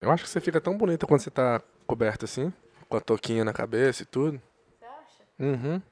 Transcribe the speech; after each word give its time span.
Eu 0.00 0.10
acho 0.10 0.24
que 0.24 0.30
você 0.30 0.40
fica 0.40 0.60
tão 0.60 0.76
bonita 0.76 1.06
quando 1.06 1.20
você 1.20 1.30
tá 1.30 1.60
coberta 1.86 2.24
assim, 2.24 2.52
com 2.88 2.96
a 2.96 3.00
touquinha 3.00 3.44
na 3.44 3.52
cabeça 3.52 4.02
e 4.02 4.06
tudo. 4.06 4.40
Você 4.78 4.84
acha? 4.84 5.24
Uhum. 5.38 5.82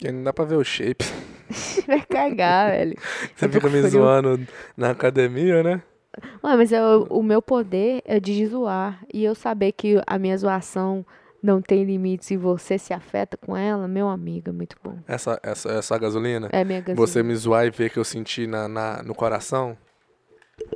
E 0.00 0.12
não 0.12 0.22
dá 0.22 0.32
pra 0.32 0.44
ver 0.44 0.56
o 0.56 0.64
shape. 0.64 1.04
Vai 1.86 2.00
cagar, 2.02 2.70
velho. 2.70 2.96
Você 3.36 3.48
fica 3.48 3.68
me 3.68 3.78
frio. 3.80 3.90
zoando 3.90 4.46
na 4.76 4.90
academia, 4.90 5.62
né? 5.62 5.82
Ué, 6.42 6.56
mas 6.56 6.72
eu- 6.72 7.06
o 7.10 7.22
meu 7.22 7.42
poder 7.42 8.00
é 8.04 8.18
de 8.20 8.46
zoar. 8.46 9.04
E 9.12 9.24
eu 9.24 9.34
saber 9.34 9.72
que 9.72 10.00
a 10.06 10.18
minha 10.18 10.36
zoação 10.38 11.04
não 11.42 11.60
tem 11.60 11.84
limites 11.84 12.30
e 12.30 12.36
você 12.36 12.78
se 12.78 12.94
afeta 12.94 13.36
com 13.36 13.56
ela, 13.56 13.86
meu 13.86 14.08
amigo, 14.08 14.48
é 14.48 14.52
muito 14.52 14.76
bom. 14.82 14.98
Essa, 15.06 15.38
essa, 15.42 15.70
essa 15.72 15.98
gasolina. 15.98 16.48
É 16.52 16.64
minha 16.64 16.80
gasolina. 16.80 16.96
Você 17.06 17.22
me 17.22 17.34
zoar 17.36 17.66
e 17.66 17.70
ver 17.70 17.90
que 17.90 17.98
eu 17.98 18.04
senti 18.04 18.46
na, 18.46 18.66
na- 18.68 19.02
no 19.02 19.14
coração. 19.14 19.76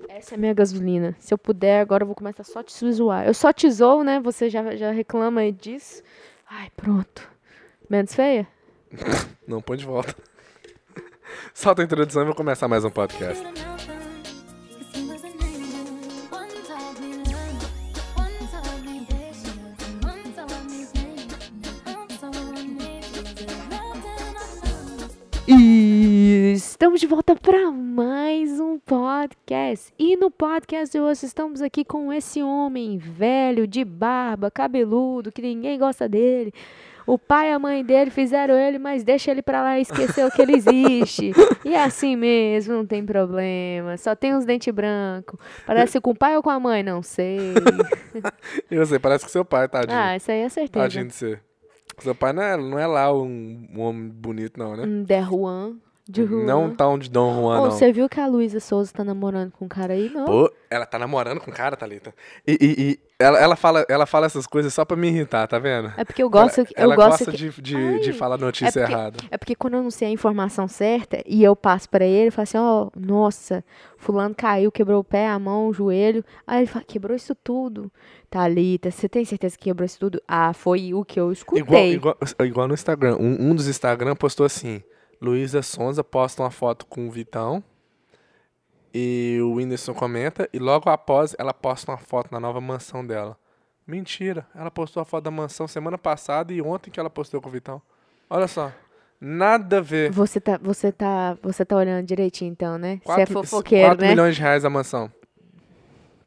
Essa 0.08 0.34
é 0.34 0.38
minha 0.38 0.54
gasolina. 0.54 1.14
Se 1.18 1.32
eu 1.32 1.38
puder, 1.38 1.80
agora 1.80 2.02
eu 2.02 2.06
vou 2.06 2.16
começar 2.16 2.44
só 2.44 2.62
te 2.62 2.92
zoar. 2.92 3.26
Eu 3.26 3.34
só 3.34 3.52
te 3.52 3.70
zoo, 3.70 4.02
né? 4.02 4.20
Você 4.20 4.50
já, 4.50 4.74
já 4.76 4.90
reclama 4.90 5.40
aí 5.42 5.52
disso. 5.52 6.02
Ai, 6.48 6.70
pronto. 6.76 7.28
Menos 7.88 8.14
feia? 8.14 8.46
Não, 9.46 9.60
põe 9.60 9.76
de 9.76 9.86
volta. 9.86 10.14
Solta 11.54 11.82
a 11.82 11.84
introdução 11.84 12.22
e 12.22 12.26
vou 12.26 12.34
começar 12.34 12.68
mais 12.68 12.84
um 12.84 12.90
podcast. 12.90 13.44
Estamos 26.78 27.00
de 27.00 27.08
volta 27.08 27.34
para 27.34 27.72
mais 27.72 28.60
um 28.60 28.78
podcast. 28.78 29.92
E 29.98 30.16
no 30.16 30.30
podcast 30.30 30.96
de 30.96 31.02
hoje 31.02 31.26
estamos 31.26 31.60
aqui 31.60 31.84
com 31.84 32.12
esse 32.12 32.40
homem 32.40 32.96
velho, 32.98 33.66
de 33.66 33.84
barba, 33.84 34.48
cabeludo, 34.48 35.32
que 35.32 35.42
ninguém 35.42 35.76
gosta 35.76 36.08
dele. 36.08 36.54
O 37.04 37.18
pai 37.18 37.48
e 37.48 37.52
a 37.52 37.58
mãe 37.58 37.84
dele 37.84 38.12
fizeram 38.12 38.54
ele, 38.54 38.78
mas 38.78 39.02
deixa 39.02 39.32
ele 39.32 39.42
pra 39.42 39.60
lá 39.60 39.76
e 39.76 39.82
esqueceu 39.82 40.30
que 40.30 40.40
ele 40.40 40.52
existe. 40.54 41.32
E 41.64 41.74
é 41.74 41.82
assim 41.82 42.14
mesmo, 42.14 42.74
não 42.74 42.86
tem 42.86 43.04
problema. 43.04 43.96
Só 43.96 44.14
tem 44.14 44.36
uns 44.36 44.44
dentes 44.44 44.72
brancos. 44.72 45.36
Parece 45.66 46.00
com 46.00 46.12
o 46.12 46.16
pai 46.16 46.36
ou 46.36 46.44
com 46.44 46.50
a 46.50 46.60
mãe, 46.60 46.84
não 46.84 47.02
sei. 47.02 47.54
E 48.70 48.78
você, 48.78 49.00
parece 49.00 49.24
que 49.24 49.32
seu 49.32 49.44
pai, 49.44 49.68
tadinho. 49.68 49.98
Ah, 49.98 50.14
isso 50.14 50.30
aí 50.30 50.42
é 50.42 50.48
certeza. 50.48 50.84
tadinho 50.84 51.08
de 51.08 51.14
você. 51.14 51.40
Seu 51.98 52.14
pai 52.14 52.32
não 52.32 52.42
é, 52.42 52.56
não 52.56 52.78
é 52.78 52.86
lá 52.86 53.12
um, 53.12 53.66
um 53.74 53.80
homem 53.80 54.08
bonito, 54.08 54.56
não, 54.60 54.76
né? 54.76 54.84
Um 54.84 55.02
De 55.02 55.20
Juan. 55.22 55.76
De 56.10 56.24
Juan. 56.24 56.44
Não 56.46 56.70
tá 56.74 56.88
um 56.88 56.98
de 56.98 57.10
Dom 57.10 57.34
Juan, 57.42 57.60
Ô, 57.60 57.64
não. 57.64 57.70
você 57.70 57.92
viu 57.92 58.08
que 58.08 58.18
a 58.18 58.26
Luísa 58.26 58.60
Souza 58.60 58.90
tá 58.94 59.04
namorando 59.04 59.52
com 59.52 59.66
um 59.66 59.68
cara 59.68 59.92
aí, 59.92 60.08
não? 60.08 60.24
Pô, 60.24 60.50
ela 60.70 60.86
tá 60.86 60.98
namorando 60.98 61.38
com 61.38 61.50
o 61.50 61.54
cara, 61.54 61.76
Thalita. 61.76 62.14
E, 62.46 62.52
e, 62.58 62.82
e 62.92 63.00
ela, 63.18 63.38
ela, 63.38 63.56
fala, 63.56 63.84
ela 63.90 64.06
fala 64.06 64.24
essas 64.24 64.46
coisas 64.46 64.72
só 64.72 64.86
pra 64.86 64.96
me 64.96 65.08
irritar, 65.08 65.46
tá 65.46 65.58
vendo? 65.58 65.92
É 65.98 66.04
porque 66.06 66.22
eu 66.22 66.30
gosto, 66.30 66.60
ela 66.60 66.68
eu 66.70 66.82
ela 66.84 66.96
gosto 66.96 67.26
gosta 67.26 67.30
que- 67.32 67.36
de, 67.36 67.60
de, 67.60 67.76
Ai, 67.76 67.98
de 67.98 68.12
falar 68.14 68.38
notícia 68.38 68.78
é 68.80 68.82
porque- 68.82 68.92
errada. 68.94 69.18
É 69.30 69.36
porque 69.36 69.54
quando 69.54 69.74
eu 69.74 69.82
não 69.82 69.90
sei 69.90 70.08
a 70.08 70.10
informação 70.10 70.66
certa 70.66 71.22
e 71.26 71.44
eu 71.44 71.54
passo 71.54 71.90
pra 71.90 72.06
ele, 72.06 72.28
eu 72.28 72.32
falo 72.32 72.42
assim, 72.44 72.56
ó, 72.58 72.88
nossa, 72.96 73.62
fulano 73.98 74.34
caiu, 74.34 74.72
quebrou 74.72 75.00
o 75.00 75.04
pé, 75.04 75.28
a 75.28 75.38
mão, 75.38 75.68
o 75.68 75.74
joelho. 75.74 76.24
Aí 76.46 76.60
ele 76.60 76.66
fala, 76.68 76.86
quebrou 76.88 77.14
isso 77.14 77.34
tudo. 77.34 77.92
Thalita, 78.30 78.90
você 78.90 79.10
tem 79.10 79.26
certeza 79.26 79.58
que 79.58 79.64
quebrou 79.64 79.84
isso 79.84 79.98
tudo? 79.98 80.22
Ah, 80.26 80.54
foi 80.54 80.94
o 80.94 81.04
que 81.04 81.20
eu 81.20 81.30
escutei. 81.32 81.60
Igual, 81.62 82.16
igual, 82.16 82.16
igual 82.46 82.68
no 82.68 82.72
Instagram. 82.72 83.16
Um, 83.20 83.50
um 83.50 83.54
dos 83.54 83.68
Instagram 83.68 84.14
postou 84.16 84.46
assim: 84.46 84.82
Luísa 85.20 85.62
Sonza 85.62 86.02
posta 86.04 86.42
uma 86.42 86.50
foto 86.50 86.86
com 86.86 87.06
o 87.08 87.10
Vitão. 87.10 87.62
E 88.94 89.38
o 89.42 89.54
Whindersson 89.54 89.94
comenta. 89.94 90.48
E 90.52 90.58
logo 90.58 90.88
após, 90.88 91.34
ela 91.38 91.52
posta 91.52 91.90
uma 91.92 91.98
foto 91.98 92.30
na 92.32 92.40
nova 92.40 92.60
mansão 92.60 93.06
dela. 93.06 93.36
Mentira. 93.86 94.46
Ela 94.54 94.70
postou 94.70 95.00
a 95.00 95.04
foto 95.04 95.24
da 95.24 95.30
mansão 95.30 95.66
semana 95.68 95.98
passada 95.98 96.52
e 96.52 96.60
ontem 96.62 96.90
que 96.90 96.98
ela 97.00 97.10
postou 97.10 97.40
com 97.40 97.48
o 97.48 97.52
Vitão. 97.52 97.80
Olha 98.28 98.46
só. 98.48 98.72
Nada 99.20 99.78
a 99.78 99.80
ver. 99.80 100.10
Você 100.12 100.40
tá, 100.40 100.58
você 100.62 100.92
tá, 100.92 101.36
você 101.42 101.64
tá 101.64 101.76
olhando 101.76 102.06
direitinho 102.06 102.50
então, 102.52 102.78
né? 102.78 103.00
Você 103.04 103.12
é 103.12 103.26
Quatro- 103.26 103.34
fofoqueiro, 103.34 103.88
quatro 103.88 104.04
né? 104.04 104.10
milhões 104.10 104.36
de 104.36 104.42
reais 104.42 104.64
a 104.64 104.70
mansão. 104.70 105.10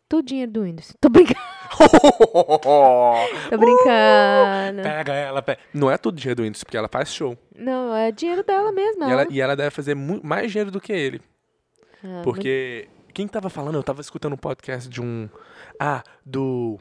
Tudo 0.09 0.25
dinheiro 0.27 0.51
do 0.51 0.63
Windows. 0.63 0.93
Tô 0.99 1.07
brincando, 1.07 1.39
tô 3.49 3.57
brincando. 3.57 4.81
Pega 4.83 5.13
ela, 5.13 5.41
pega. 5.41 5.59
Não 5.73 5.89
é 5.89 5.97
tudo 5.97 6.17
dinheiro 6.17 6.37
do 6.37 6.43
Whindersson, 6.43 6.65
porque 6.65 6.77
ela 6.77 6.87
faz 6.87 7.13
show. 7.13 7.37
Não, 7.55 7.95
é 7.95 8.11
dinheiro 8.11 8.43
dela 8.43 8.71
mesmo, 8.71 9.03
E 9.03 9.11
ela, 9.11 9.27
e 9.29 9.41
ela 9.41 9.55
deve 9.55 9.71
fazer 9.71 9.95
mais 9.95 10.51
dinheiro 10.51 10.71
do 10.71 10.81
que 10.81 10.91
ele. 10.91 11.21
Ah, 12.03 12.21
Porque 12.23 12.87
quem 13.13 13.27
tava 13.27 13.49
falando, 13.49 13.75
eu 13.75 13.83
tava 13.83 14.01
escutando 14.01 14.33
um 14.33 14.37
podcast 14.37 14.89
de 14.89 15.01
um. 15.01 15.29
Ah, 15.79 16.03
do. 16.25 16.79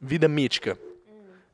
Vida 0.00 0.28
Mítica. 0.28 0.78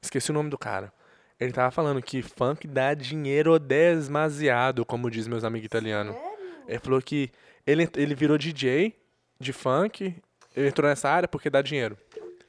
Esqueci 0.00 0.30
o 0.30 0.34
nome 0.34 0.50
do 0.50 0.58
cara. 0.58 0.92
Ele 1.38 1.52
tava 1.52 1.70
falando 1.70 2.00
que 2.00 2.22
funk 2.22 2.66
dá 2.66 2.94
dinheiro 2.94 3.58
desmasiado, 3.58 4.86
como 4.86 5.10
diz 5.10 5.26
meus 5.28 5.44
amigos 5.44 5.66
italianos. 5.66 6.16
Ele 6.66 6.78
falou 6.78 7.02
que 7.02 7.30
ele, 7.66 7.88
ele 7.96 8.14
virou 8.14 8.38
DJ 8.38 8.94
de 9.38 9.52
funk, 9.52 10.14
ele 10.56 10.68
entrou 10.68 10.88
nessa 10.88 11.08
área 11.08 11.28
porque 11.28 11.50
dá 11.50 11.60
dinheiro. 11.62 11.96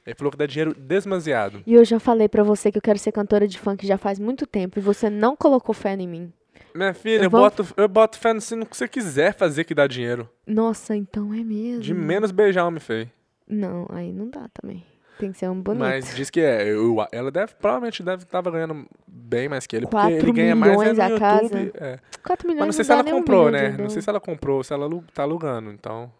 Ele 0.06 0.14
falou 0.14 0.30
que 0.32 0.38
dá 0.38 0.46
dinheiro 0.46 0.74
desmasiado. 0.74 1.62
E 1.66 1.74
eu 1.74 1.84
já 1.84 2.00
falei 2.00 2.28
pra 2.28 2.42
você 2.42 2.72
que 2.72 2.78
eu 2.78 2.82
quero 2.82 2.98
ser 2.98 3.12
cantora 3.12 3.46
de 3.46 3.58
funk 3.58 3.86
já 3.86 3.98
faz 3.98 4.18
muito 4.18 4.46
tempo 4.46 4.78
e 4.78 4.82
você 4.82 5.10
não 5.10 5.36
colocou 5.36 5.74
fé 5.74 5.94
em 5.94 6.08
mim. 6.08 6.32
Minha 6.74 6.94
filha, 6.94 7.20
Eu 7.20 7.24
eu, 7.24 7.30
vou- 7.30 7.40
boto, 7.42 7.66
eu 7.76 7.88
boto 7.88 8.18
fé 8.18 8.32
no 8.32 8.40
sino 8.40 8.64
que 8.64 8.76
você 8.76 8.88
quiser 8.88 9.34
fazer 9.34 9.64
que 9.64 9.74
dá 9.74 9.86
dinheiro. 9.86 10.28
Nossa, 10.46 10.96
então 10.96 11.32
é 11.34 11.42
mesmo. 11.44 11.80
De 11.82 11.92
menos 11.92 12.30
beijar 12.30 12.66
homem 12.66 12.80
feio. 12.80 13.10
Não, 13.46 13.86
aí 13.90 14.12
não 14.12 14.28
dá 14.28 14.48
também. 14.60 14.84
Tem 15.18 15.32
que 15.32 15.38
ser 15.38 15.48
um 15.50 15.60
bonito. 15.60 15.80
Mas 15.80 16.14
diz 16.14 16.30
que 16.30 16.40
é. 16.40 16.68
eu- 16.68 16.96
ela 17.10 17.30
deve, 17.30 17.52
provavelmente 17.56 18.02
deve 18.02 18.24
tava 18.24 18.50
ganhando 18.50 18.86
bem 19.06 19.48
mais 19.48 19.66
que 19.66 19.74
ele, 19.76 19.86
porque 19.86 20.12
ele 20.12 20.32
ganha 20.32 20.54
mais 20.54 20.72
é 20.72 20.76
milhões 20.76 20.96
no 20.98 21.02
a 21.02 21.08
YouTube. 21.08 21.20
casa? 21.50 21.72
é. 21.84 21.98
4 22.24 22.46
milhões 22.46 22.60
Mas 22.60 22.66
não 22.68 22.72
sei 22.72 22.84
se 22.84 22.88
dá 22.88 22.94
ela 22.94 23.08
um 23.08 23.18
comprou, 23.18 23.46
milhão 23.46 23.60
né? 23.72 23.76
Não 23.76 23.90
sei 23.90 24.00
se 24.00 24.08
ela 24.08 24.20
comprou, 24.20 24.62
se 24.62 24.72
ela 24.72 24.88
tá 25.12 25.22
alugando, 25.24 25.70
então. 25.72 26.12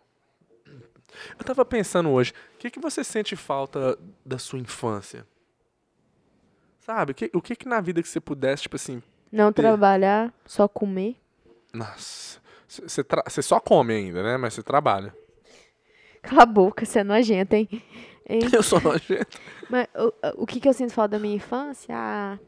Eu 1.38 1.44
tava 1.44 1.64
pensando 1.64 2.10
hoje, 2.10 2.32
o 2.54 2.58
que, 2.58 2.70
que 2.70 2.80
você 2.80 3.02
sente 3.02 3.34
falta 3.36 3.98
da 4.24 4.38
sua 4.38 4.58
infância? 4.58 5.26
Sabe? 6.80 7.12
O 7.12 7.14
que, 7.14 7.30
o 7.34 7.42
que 7.42 7.56
que 7.56 7.68
na 7.68 7.80
vida 7.80 8.02
que 8.02 8.08
você 8.08 8.20
pudesse, 8.20 8.62
tipo 8.62 8.76
assim, 8.76 9.02
Não 9.30 9.52
ter. 9.52 9.62
trabalhar, 9.62 10.32
só 10.46 10.66
comer. 10.68 11.16
nossa, 11.72 12.40
você 12.66 13.02
tra- 13.04 13.24
só 13.28 13.60
come 13.60 13.94
ainda, 13.94 14.22
né? 14.22 14.36
Mas 14.36 14.54
você 14.54 14.62
trabalha. 14.62 15.14
Cala 16.22 16.42
a 16.42 16.46
boca, 16.46 16.84
você 16.84 17.00
é 17.00 17.04
nojento, 17.04 17.54
hein? 17.54 17.68
Hein? 18.28 18.40
Eu 18.52 18.62
sou 18.62 18.80
nojento. 18.80 19.38
Mas 19.70 19.86
o, 19.94 20.42
o 20.42 20.46
que, 20.46 20.60
que 20.60 20.68
eu 20.68 20.72
sinto 20.74 20.92
falta 20.92 21.12
da 21.12 21.18
minha 21.18 21.36
infância? 21.36 21.94
Ah, 21.96 22.38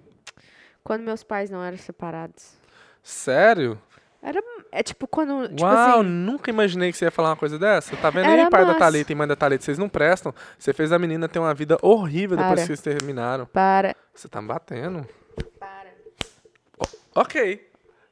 quando 0.85 1.03
meus 1.03 1.23
pais 1.23 1.49
não 1.51 1.63
eram 1.63 1.79
separados. 1.79 2.59
Sério? 3.03 3.81
Era, 4.23 4.43
é 4.71 4.83
tipo 4.83 5.07
quando, 5.07 5.49
tipo 5.49 5.63
Uau, 5.65 6.01
assim, 6.01 6.09
nunca 6.09 6.51
imaginei 6.51 6.93
que 6.93 6.99
você 6.99 7.07
ia 7.07 7.11
falar 7.11 7.31
uma 7.31 7.37
coisa 7.37 7.59
dessa. 7.59 7.97
Tá 7.97 8.11
vendo 8.11 8.27
aí, 8.29 8.51
pai 8.51 8.67
da. 8.67 8.75
Thalita 8.75 9.11
e 9.11 9.15
mãe 9.15 9.27
da 9.27 9.35
Thalita? 9.35 9.65
Vocês 9.65 9.79
não 9.79 9.89
prestam. 9.89 10.35
Você 10.59 10.75
fez 10.75 10.93
a 10.93 10.99
menina 10.99 11.27
ter 11.27 11.39
uma 11.39 11.55
vida 11.55 11.79
horrível 11.81 12.37
depois 12.37 12.53
Para. 12.55 12.61
que 12.61 12.67
vocês 12.67 12.81
terminaram. 12.83 13.47
para, 13.47 13.97
Você 14.15 14.29
tá 14.29 14.43
me 14.43 14.49
batendo. 14.49 15.07
para. 15.59 15.89
Ok. 17.15 17.67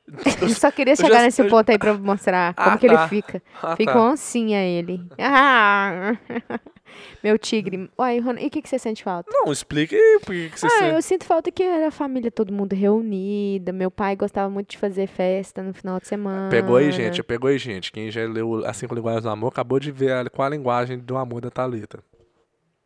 Eu 0.41 0.49
só 0.49 0.71
queria 0.71 0.97
chegar 0.97 1.17
já- 1.19 1.23
nesse 1.23 1.43
eu- 1.43 1.49
ponto 1.51 1.71
aí 1.71 1.79
pra 1.79 1.93
mostrar 1.93 2.55
como 2.55 2.71
Ah, 2.71 2.79
que 2.79 2.87
tá. 2.87 2.95
ele 2.95 3.09
fica. 3.09 3.43
Ah, 3.63 3.77
Fica 3.77 3.93
tá. 3.93 4.01
oncinha 4.01 4.63
ele. 4.65 5.07
Ah! 5.19 6.13
Meu 7.23 7.39
tigre. 7.39 7.91
Uai, 7.99 8.19
Rony, 8.21 8.43
e 8.45 8.47
o 8.47 8.51
que, 8.51 8.63
que 8.63 8.69
você 8.69 8.79
sente 8.79 9.03
falta? 9.03 9.31
Não, 9.33 9.51
explique 9.53 9.95
aí 9.95 10.19
por 10.25 10.35
que 10.35 10.51
que 10.51 10.61
você 10.61 10.67
Ah, 10.67 10.71
sente. 10.71 10.95
eu 10.95 11.03
sinto 11.03 11.25
falta 11.25 11.51
que 11.51 11.63
era 11.63 11.89
a 11.89 11.91
família 11.91 12.31
todo 12.31 12.53
mundo 12.53 12.75
reunida. 12.75 13.73
Meu 13.73 13.91
pai 13.91 14.15
gostava 14.17 14.49
muito 14.49 14.71
de 14.71 14.79
fazer 14.79 15.07
festa 15.07 15.63
no 15.63 15.73
final 15.75 15.99
de 16.01 16.07
semana. 16.07 16.49
Pegou 16.51 16.77
aí, 16.77 16.91
gente. 16.93 17.23
Pegou 17.23 17.49
aí, 17.51 17.59
gente. 17.59 17.91
Quem 17.93 18.11
já 18.11 18.27
leu 18.27 18.65
As 18.67 18.77
Cinco 18.77 18.95
Linguagens 18.95 19.23
do 19.25 19.31
Amor 19.31 19.49
acabou 19.49 19.81
de 19.81 19.91
ver 19.91 20.29
qual 20.31 20.47
a 20.47 20.51
linguagem 20.51 20.99
do 20.99 21.17
amor 21.17 21.41
da 21.41 21.51
Thalita. 21.51 21.99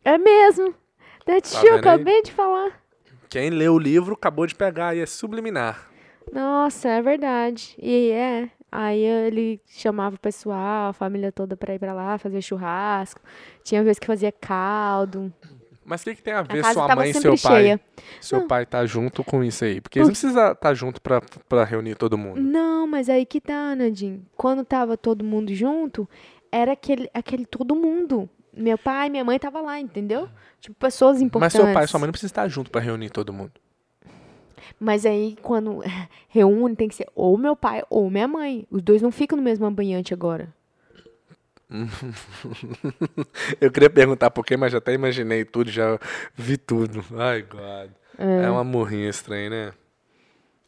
É 0.05 0.17
mesmo. 0.19 0.75
True, 1.25 1.41
vendo 1.63 1.73
aí? 1.75 1.79
acabei 1.79 2.23
de 2.23 2.33
falar. 2.33 2.81
Quem 3.29 3.51
leu 3.51 3.75
o 3.75 3.79
livro 3.79 4.15
acabou 4.15 4.47
de 4.47 4.55
pegar 4.55 4.95
e 4.97 5.01
é 5.01 5.07
subliminar. 5.07 5.89
Nossa, 6.33 6.89
é 6.89 7.03
verdade. 7.03 7.75
E 7.79 8.11
é. 8.11 8.51
Aí 8.75 9.01
ele 9.05 9.61
chamava 9.67 10.17
o 10.17 10.19
pessoal, 10.19 10.89
a 10.89 10.93
família 10.95 11.31
toda 11.31 11.55
pra 11.59 11.75
ir 11.75 11.79
pra 11.79 11.93
lá, 11.93 12.17
fazer 12.17 12.41
churrasco. 12.41 13.21
Tinha 13.63 13.85
vez 13.85 13.99
que 13.99 14.07
fazia 14.07 14.33
caldo. 14.33 15.31
Mas 15.85 16.01
o 16.01 16.05
que, 16.05 16.15
que 16.15 16.23
tem 16.23 16.33
a 16.33 16.39
A 16.39 16.43
ver 16.43 16.63
casa 16.63 16.75
sua 16.75 16.97
mãe 16.97 17.11
e 17.11 17.15
seu 17.15 17.35
pai? 17.37 17.63
cheia. 17.63 17.81
Seu 18.21 18.41
Não. 18.41 18.47
pai 18.49 18.65
tá 18.65 18.87
junto 18.87 19.23
com 19.23 19.45
isso 19.45 19.65
aí. 19.65 19.81
Porque 19.81 19.99
eles 19.99 20.09
não 20.09 20.13
precisam 20.15 20.53
estar 20.53 20.73
junto 20.75 21.03
pra, 21.03 21.21
pra 21.49 21.65
reunir 21.65 21.97
todo 21.97 22.17
mundo. 22.17 22.41
Não, 22.41 22.87
mas 22.87 23.09
aí 23.11 23.27
que 23.27 23.41
tá, 23.41 23.75
Nadine. 23.77 24.25
Quando 24.37 24.65
tava 24.65 24.97
todo 24.97 25.23
mundo 25.25 25.53
junto, 25.55 26.09
era 26.51 26.73
aquele, 26.73 27.11
aquele 27.13 27.45
todo 27.45 27.75
mundo. 27.77 28.31
Meu 28.57 28.79
pai 28.79 29.09
e 29.09 29.11
minha 29.11 29.25
mãe 29.25 29.39
tava 29.39 29.61
lá, 29.61 29.79
entendeu? 29.81 30.29
Tipo, 30.61 30.77
pessoas 30.77 31.15
Mas 31.17 31.23
importantes. 31.23 31.57
seu 31.57 31.75
pai 31.75 31.85
e 31.85 31.89
sua 31.89 31.99
mãe 32.01 32.07
não 32.07 32.13
precisam 32.13 32.29
estar 32.33 32.49
junto 32.49 32.71
pra 32.71 32.81
reunir 32.81 33.11
todo 33.11 33.33
mundo. 33.33 33.53
Mas 34.79 35.07
aí, 35.07 35.37
quando 35.43 35.83
reúne, 36.29 36.77
tem 36.77 36.89
que 36.89 36.95
ser 36.95 37.09
ou 37.15 37.37
meu 37.39 37.57
pai 37.57 37.83
ou 37.89 38.11
minha 38.11 38.29
mãe. 38.29 38.67
Os 38.71 38.83
dois 38.83 39.03
não 39.03 39.11
ficam 39.11 39.37
no 39.37 39.43
mesmo 39.43 39.71
banhante 39.71 40.13
agora. 40.13 40.49
Eu 43.61 43.71
queria 43.71 43.89
perguntar 43.89 44.31
por 44.31 44.45
quê, 44.45 44.57
mas 44.57 44.73
já 44.73 44.79
até 44.79 44.93
imaginei 44.93 45.45
tudo, 45.45 45.71
já 45.71 45.99
vi 46.35 46.57
tudo. 46.57 47.05
Ai, 47.17 47.43
God. 47.43 47.91
É, 48.19 48.51
uma 48.51 48.63
morrinha 48.63 49.09
estranha, 49.09 49.49
né? 49.49 49.73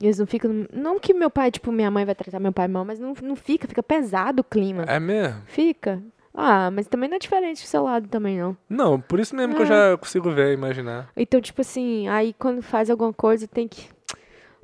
Eles 0.01 0.19
não 0.19 0.27
ficam. 0.27 0.67
Não 0.73 0.99
que 0.99 1.15
meu 1.15 1.31
pai, 1.31 1.51
tipo, 1.51 1.71
minha 1.71 1.91
mãe 1.91 2.05
vai 2.05 2.15
tratar 2.15 2.41
meu 2.41 2.53
pai 2.53 2.69
mal, 2.69 2.85
mas 2.85 2.99
não, 2.99 3.15
não 3.23 3.37
fica, 3.37 3.69
fica 3.69 3.83
pesado 3.83 4.41
o 4.41 4.45
clima. 4.45 4.83
É 4.85 4.99
mesmo? 4.99 5.43
Fica. 5.47 6.03
Ah, 6.37 6.69
mas 6.71 6.89
também 6.89 7.09
não 7.09 7.17
é 7.17 7.19
diferente 7.21 7.63
do 7.63 7.67
seu 7.67 7.85
lado 7.85 8.09
também, 8.09 8.39
não. 8.41 8.57
Não, 8.69 9.01
por 9.01 9.21
isso 9.21 9.37
mesmo 9.37 9.55
que 9.55 9.63
eu 9.63 9.67
É. 9.67 9.69
já 9.93 9.97
consigo 9.97 10.31
ver, 10.33 10.53
imaginar. 10.53 11.09
Então, 11.17 11.41
tipo 11.41 11.61
assim, 11.61 12.09
aí 12.09 12.33
quando 12.33 12.61
faz 12.61 12.91
alguma 12.91 13.13
coisa 13.13 13.47
tem 13.47 13.69
que. 13.69 13.89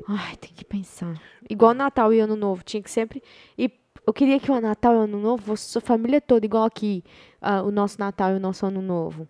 Ai, 0.09 0.35
tem 0.37 0.51
que 0.53 0.65
pensar. 0.65 1.15
Igual 1.49 1.73
Natal 1.75 2.13
e 2.13 2.19
Ano 2.21 2.35
Novo. 2.35 2.65
Tinha 2.65 2.83
que 2.83 2.91
sempre. 2.91 3.23
E 3.57 3.71
eu 4.07 4.13
queria 4.13 4.41
que 4.41 4.51
o 4.51 4.61
Natal 4.61 4.95
e 4.95 4.97
o 4.97 5.01
Ano 5.03 5.21
Novo 5.21 5.43
fosse 5.45 5.69
sua 5.69 5.81
família 5.81 6.21
toda, 6.21 6.45
igual 6.45 6.65
aqui. 6.65 7.05
ah, 7.41 7.63
o 7.63 7.71
nosso 7.71 7.99
Natal 8.01 8.33
e 8.33 8.35
o 8.37 8.41
nosso 8.41 8.67
Ano 8.67 8.83
Novo. 8.83 9.29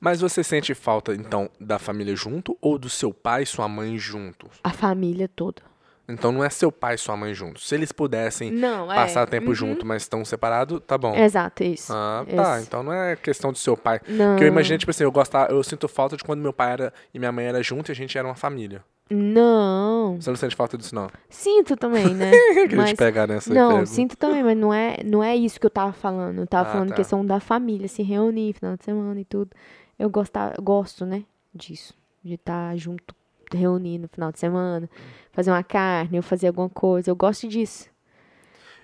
Mas 0.00 0.20
você 0.20 0.44
sente 0.44 0.74
falta, 0.74 1.12
então, 1.12 1.50
da 1.60 1.76
família 1.78 2.14
junto 2.14 2.56
ou 2.60 2.78
do 2.78 2.88
seu 2.88 3.12
pai 3.12 3.42
e 3.42 3.46
sua 3.46 3.66
mãe 3.66 3.98
juntos? 3.98 4.60
A 4.62 4.70
família 4.70 5.26
toda. 5.28 5.60
Então 6.08 6.32
não 6.32 6.42
é 6.42 6.48
seu 6.48 6.72
pai 6.72 6.94
e 6.94 6.98
sua 6.98 7.16
mãe 7.16 7.34
juntos. 7.34 7.68
Se 7.68 7.74
eles 7.74 7.92
pudessem 7.92 8.50
Não, 8.50 8.90
é. 8.90 8.94
passar 8.94 9.26
tempo 9.28 9.48
Uhum. 9.48 9.54
junto, 9.54 9.84
mas 9.84 10.02
estão 10.02 10.24
separados, 10.24 10.80
tá 10.86 10.96
bom. 10.96 11.14
Exato, 11.14 11.62
isso. 11.62 11.92
Ah, 11.94 12.24
tá. 12.34 12.56
Esse. 12.58 12.66
Então 12.66 12.82
não 12.82 12.92
é 12.92 13.14
questão 13.14 13.52
do 13.52 13.58
seu 13.58 13.76
pai. 13.76 14.00
Não. 14.08 14.30
Porque 14.30 14.44
eu 14.44 14.48
imaginei, 14.48 14.78
tipo 14.78 14.90
assim, 14.90 15.04
eu 15.04 15.12
gostava, 15.12 15.52
eu 15.52 15.62
sinto 15.62 15.86
falta 15.86 16.16
de 16.16 16.24
quando 16.24 16.40
meu 16.40 16.52
pai 16.52 16.72
era 16.72 16.92
e 17.12 17.18
minha 17.18 17.30
mãe 17.30 17.44
era 17.46 17.62
junto 17.62 17.90
e 17.90 17.92
a 17.92 17.94
gente 17.94 18.16
era 18.16 18.26
uma 18.26 18.34
família. 18.34 18.82
Não. 19.10 20.16
Você 20.20 20.30
não 20.30 20.36
sente 20.36 20.56
falta 20.56 20.76
disso, 20.78 20.94
não? 20.94 21.08
Sinto 21.28 21.76
também, 21.76 22.14
né? 22.14 22.30
Queria 22.54 22.68
te 22.68 22.76
Mas- 22.76 22.92
pegar 22.94 23.26
nessa 23.26 23.52
Não, 23.52 23.84
sinto 23.86 24.16
também, 24.16 24.42
mas 24.42 24.56
não 24.56 24.72
é, 24.72 24.96
não 25.04 25.22
é 25.22 25.34
isso 25.36 25.58
que 25.60 25.66
eu 25.66 25.70
tava 25.70 25.92
falando. 25.92 26.38
Eu 26.40 26.46
tava 26.46 26.68
Ah, 26.68 26.72
falando 26.72 26.88
tá. 26.90 26.94
questão 26.94 27.24
da 27.24 27.40
família, 27.40 27.88
se 27.88 28.02
reunir 28.02 28.54
final 28.54 28.76
de 28.76 28.84
semana 28.84 29.20
e 29.20 29.24
tudo. 29.24 29.50
Eu 29.98 30.08
gostar, 30.10 30.54
gosto, 30.60 31.04
né, 31.06 31.24
disso. 31.54 31.94
De 32.24 32.34
estar 32.34 32.76
junto, 32.76 33.14
reunir 33.56 33.98
no 33.98 34.08
final 34.08 34.30
de 34.32 34.38
semana, 34.38 34.88
fazer 35.32 35.50
uma 35.50 35.62
carne, 35.62 36.18
ou 36.18 36.22
fazer 36.22 36.48
alguma 36.48 36.68
coisa. 36.68 37.10
Eu 37.10 37.16
gosto 37.16 37.46
disso. 37.48 37.88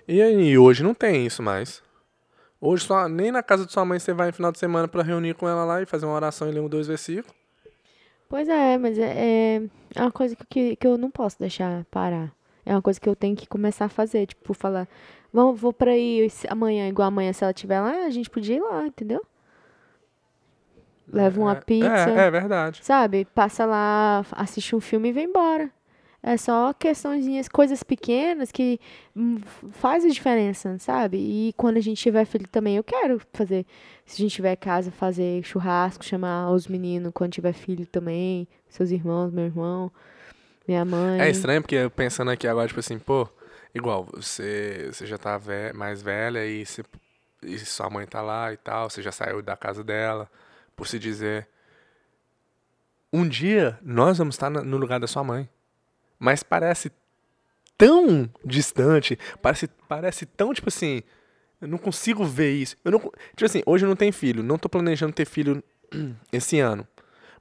E 0.07 0.21
aí, 0.21 0.57
hoje 0.57 0.83
não 0.83 0.93
tem 0.93 1.25
isso 1.25 1.41
mais. 1.43 1.81
Hoje 2.61 2.85
só, 2.85 3.07
nem 3.07 3.31
na 3.31 3.43
casa 3.43 3.65
de 3.65 3.71
sua 3.71 3.85
mãe 3.85 3.99
você 3.99 4.13
vai 4.13 4.27
no 4.27 4.33
final 4.33 4.51
de 4.51 4.59
semana 4.59 4.87
pra 4.87 5.03
reunir 5.03 5.35
com 5.35 5.47
ela 5.47 5.63
lá 5.65 5.81
e 5.81 5.85
fazer 5.85 6.05
uma 6.05 6.15
oração 6.15 6.47
e 6.47 6.51
ler 6.51 6.61
um 6.61 6.69
dois 6.69 6.87
versículos. 6.87 7.35
Pois 8.27 8.47
é, 8.49 8.77
mas 8.77 8.97
é, 8.97 9.03
é, 9.03 9.61
é 9.95 10.01
uma 10.01 10.11
coisa 10.11 10.35
que, 10.49 10.75
que, 10.75 10.87
eu 10.87 10.97
não 10.97 11.11
posso 11.11 11.37
deixar 11.39 11.85
parar. 11.85 12.31
É 12.65 12.71
uma 12.73 12.81
coisa 12.81 12.99
que 12.99 13.07
eu 13.07 13.15
tenho 13.15 13.35
que 13.35 13.47
começar 13.47 13.85
a 13.85 13.89
fazer. 13.89 14.25
Tipo, 14.25 14.53
falar, 14.53 14.87
vamos, 15.31 15.59
vou 15.59 15.71
pra 15.71 15.95
ir 15.95 16.25
esse- 16.25 16.47
amanhã, 16.49 16.87
igual 16.87 17.07
amanhã, 17.07 17.31
se 17.33 17.43
ela 17.43 17.51
estiver 17.51 17.79
lá, 17.79 18.05
a 18.05 18.09
gente 18.09 18.29
podia 18.29 18.55
ir 18.55 18.61
lá, 18.61 18.87
entendeu? 18.87 19.23
Leva 21.11 21.39
uma 21.39 21.53
É, 21.53 21.61
pizza. 21.61 22.09
É, 22.09 22.27
é 22.27 22.31
verdade. 22.31 22.79
Sabe? 22.83 23.25
Passa 23.33 23.65
lá, 23.65 24.25
assiste 24.31 24.75
um 24.75 24.79
filme 24.79 25.09
e 25.09 25.11
vem 25.11 25.25
embora. 25.25 25.69
É 26.27 26.37
só 26.37 26.73
questõezinhas, 26.73 27.47
coisas 27.47 27.83
pequenas 27.83 28.51
que 28.51 28.79
hum, 29.15 29.39
faz 29.73 30.03
a 30.03 30.09
diferença, 30.09 30.75
sabe? 30.79 31.17
E 31.17 31.53
quando 31.55 31.77
a 31.77 31.81
gente 31.81 32.01
tiver 32.01 32.25
filho 32.25 32.47
também, 32.47 32.77
eu 32.77 32.83
quero 32.83 33.21
fazer, 33.31 33.63
se 34.07 34.19
a 34.19 34.21
gente 34.23 34.33
tiver 34.33 34.55
casa, 34.55 34.89
fazer 34.89 35.43
churrasco, 35.43 36.03
chamar 36.03 36.49
os 36.49 36.67
meninos 36.67 37.11
quando 37.13 37.33
tiver 37.33 37.53
filho 37.53 37.85
também, 37.85 38.47
seus 38.67 38.89
irmãos, 38.89 39.31
meu 39.31 39.45
irmão, 39.45 39.91
minha 40.67 40.83
mãe. 40.83 41.21
É 41.21 41.29
estranho 41.29 41.61
porque 41.61 41.75
eu 41.75 41.91
pensando 41.91 42.31
aqui 42.31 42.47
agora, 42.47 42.67
tipo 42.67 42.79
assim, 42.79 42.97
pô, 42.97 43.29
igual, 43.73 44.07
você, 44.11 44.89
você 44.91 45.05
já 45.05 45.19
tá 45.19 45.39
mais 45.75 46.01
velha 46.01 46.43
e, 46.43 46.65
você, 46.65 46.83
e 47.43 47.59
sua 47.59 47.87
mãe 47.87 48.07
tá 48.07 48.23
lá 48.23 48.51
e 48.51 48.57
tal, 48.57 48.89
você 48.89 48.99
já 48.99 49.11
saiu 49.11 49.43
da 49.43 49.55
casa 49.55 49.83
dela, 49.83 50.27
por 50.75 50.87
se 50.87 50.99
dizer. 50.99 51.47
Um 53.11 53.27
dia 53.27 53.79
nós 53.81 54.17
vamos 54.17 54.35
estar 54.35 54.49
no 54.49 54.77
lugar 54.77 54.99
da 54.99 55.07
sua 55.07 55.23
mãe. 55.23 55.49
Mas 56.19 56.43
parece 56.43 56.91
tão 57.77 58.29
distante, 58.43 59.17
parece, 59.41 59.67
parece 59.87 60.25
tão, 60.25 60.53
tipo 60.53 60.69
assim, 60.69 61.03
eu 61.61 61.67
não 61.67 61.77
consigo 61.77 62.23
ver 62.25 62.51
isso. 62.53 62.77
Eu 62.83 62.91
não, 62.91 62.99
tipo 62.99 63.45
assim, 63.45 63.61
hoje 63.65 63.85
eu 63.85 63.89
não 63.89 63.95
tenho 63.95 64.13
filho, 64.13 64.41
não 64.43 64.57
tô 64.57 64.69
planejando 64.69 65.13
ter 65.13 65.25
filho 65.25 65.63
esse 66.31 66.59
ano. 66.59 66.87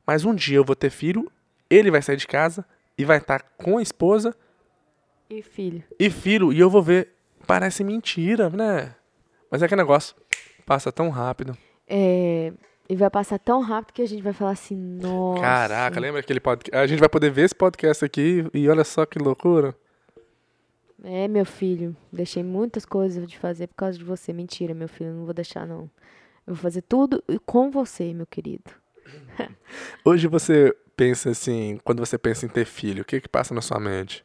Mas 0.06 0.24
um 0.24 0.34
dia 0.34 0.56
eu 0.56 0.64
vou 0.64 0.76
ter 0.76 0.90
filho, 0.90 1.30
ele 1.70 1.90
vai 1.90 2.02
sair 2.02 2.16
de 2.16 2.26
casa 2.26 2.64
e 2.98 3.04
vai 3.04 3.18
estar 3.18 3.40
com 3.56 3.78
a 3.78 3.82
esposa 3.82 4.36
E 5.30 5.40
filho. 5.42 5.82
e 5.98 6.10
filho, 6.10 6.52
e 6.52 6.58
eu 6.60 6.68
vou 6.70 6.82
ver. 6.82 7.12
Parece 7.46 7.84
mentira, 7.84 8.48
né? 8.50 8.94
Mas 9.50 9.62
é 9.62 9.68
que 9.68 9.76
negócio 9.76 10.16
passa 10.64 10.90
tão 10.90 11.10
rápido. 11.10 11.56
É, 11.86 12.23
e 12.88 12.94
vai 12.96 13.08
passar 13.08 13.38
tão 13.38 13.60
rápido 13.60 13.94
que 13.94 14.02
a 14.02 14.06
gente 14.06 14.22
vai 14.22 14.32
falar 14.32 14.50
assim, 14.50 14.76
nossa. 14.76 15.40
Caraca, 15.40 15.98
lembra 15.98 16.20
aquele 16.20 16.40
podcast? 16.40 16.76
A 16.76 16.86
gente 16.86 17.00
vai 17.00 17.08
poder 17.08 17.30
ver 17.30 17.44
esse 17.44 17.54
podcast 17.54 18.04
aqui 18.04 18.46
e 18.52 18.68
olha 18.68 18.84
só 18.84 19.06
que 19.06 19.18
loucura. 19.18 19.74
É, 21.02 21.28
meu 21.28 21.44
filho, 21.44 21.96
deixei 22.12 22.42
muitas 22.42 22.84
coisas 22.86 23.26
de 23.26 23.38
fazer 23.38 23.66
por 23.66 23.74
causa 23.74 23.98
de 23.98 24.04
você. 24.04 24.32
Mentira, 24.32 24.74
meu 24.74 24.88
filho, 24.88 25.12
não 25.12 25.24
vou 25.24 25.34
deixar 25.34 25.66
não. 25.66 25.90
Eu 26.46 26.54
vou 26.54 26.56
fazer 26.56 26.82
tudo 26.82 27.22
com 27.44 27.70
você, 27.70 28.12
meu 28.14 28.26
querido. 28.26 28.70
Hoje 30.04 30.26
você 30.26 30.74
pensa 30.96 31.30
assim, 31.30 31.78
quando 31.84 32.00
você 32.00 32.16
pensa 32.16 32.46
em 32.46 32.48
ter 32.48 32.64
filho, 32.64 33.02
o 33.02 33.04
que 33.04 33.20
que 33.20 33.28
passa 33.28 33.54
na 33.54 33.60
sua 33.60 33.80
mente? 33.80 34.24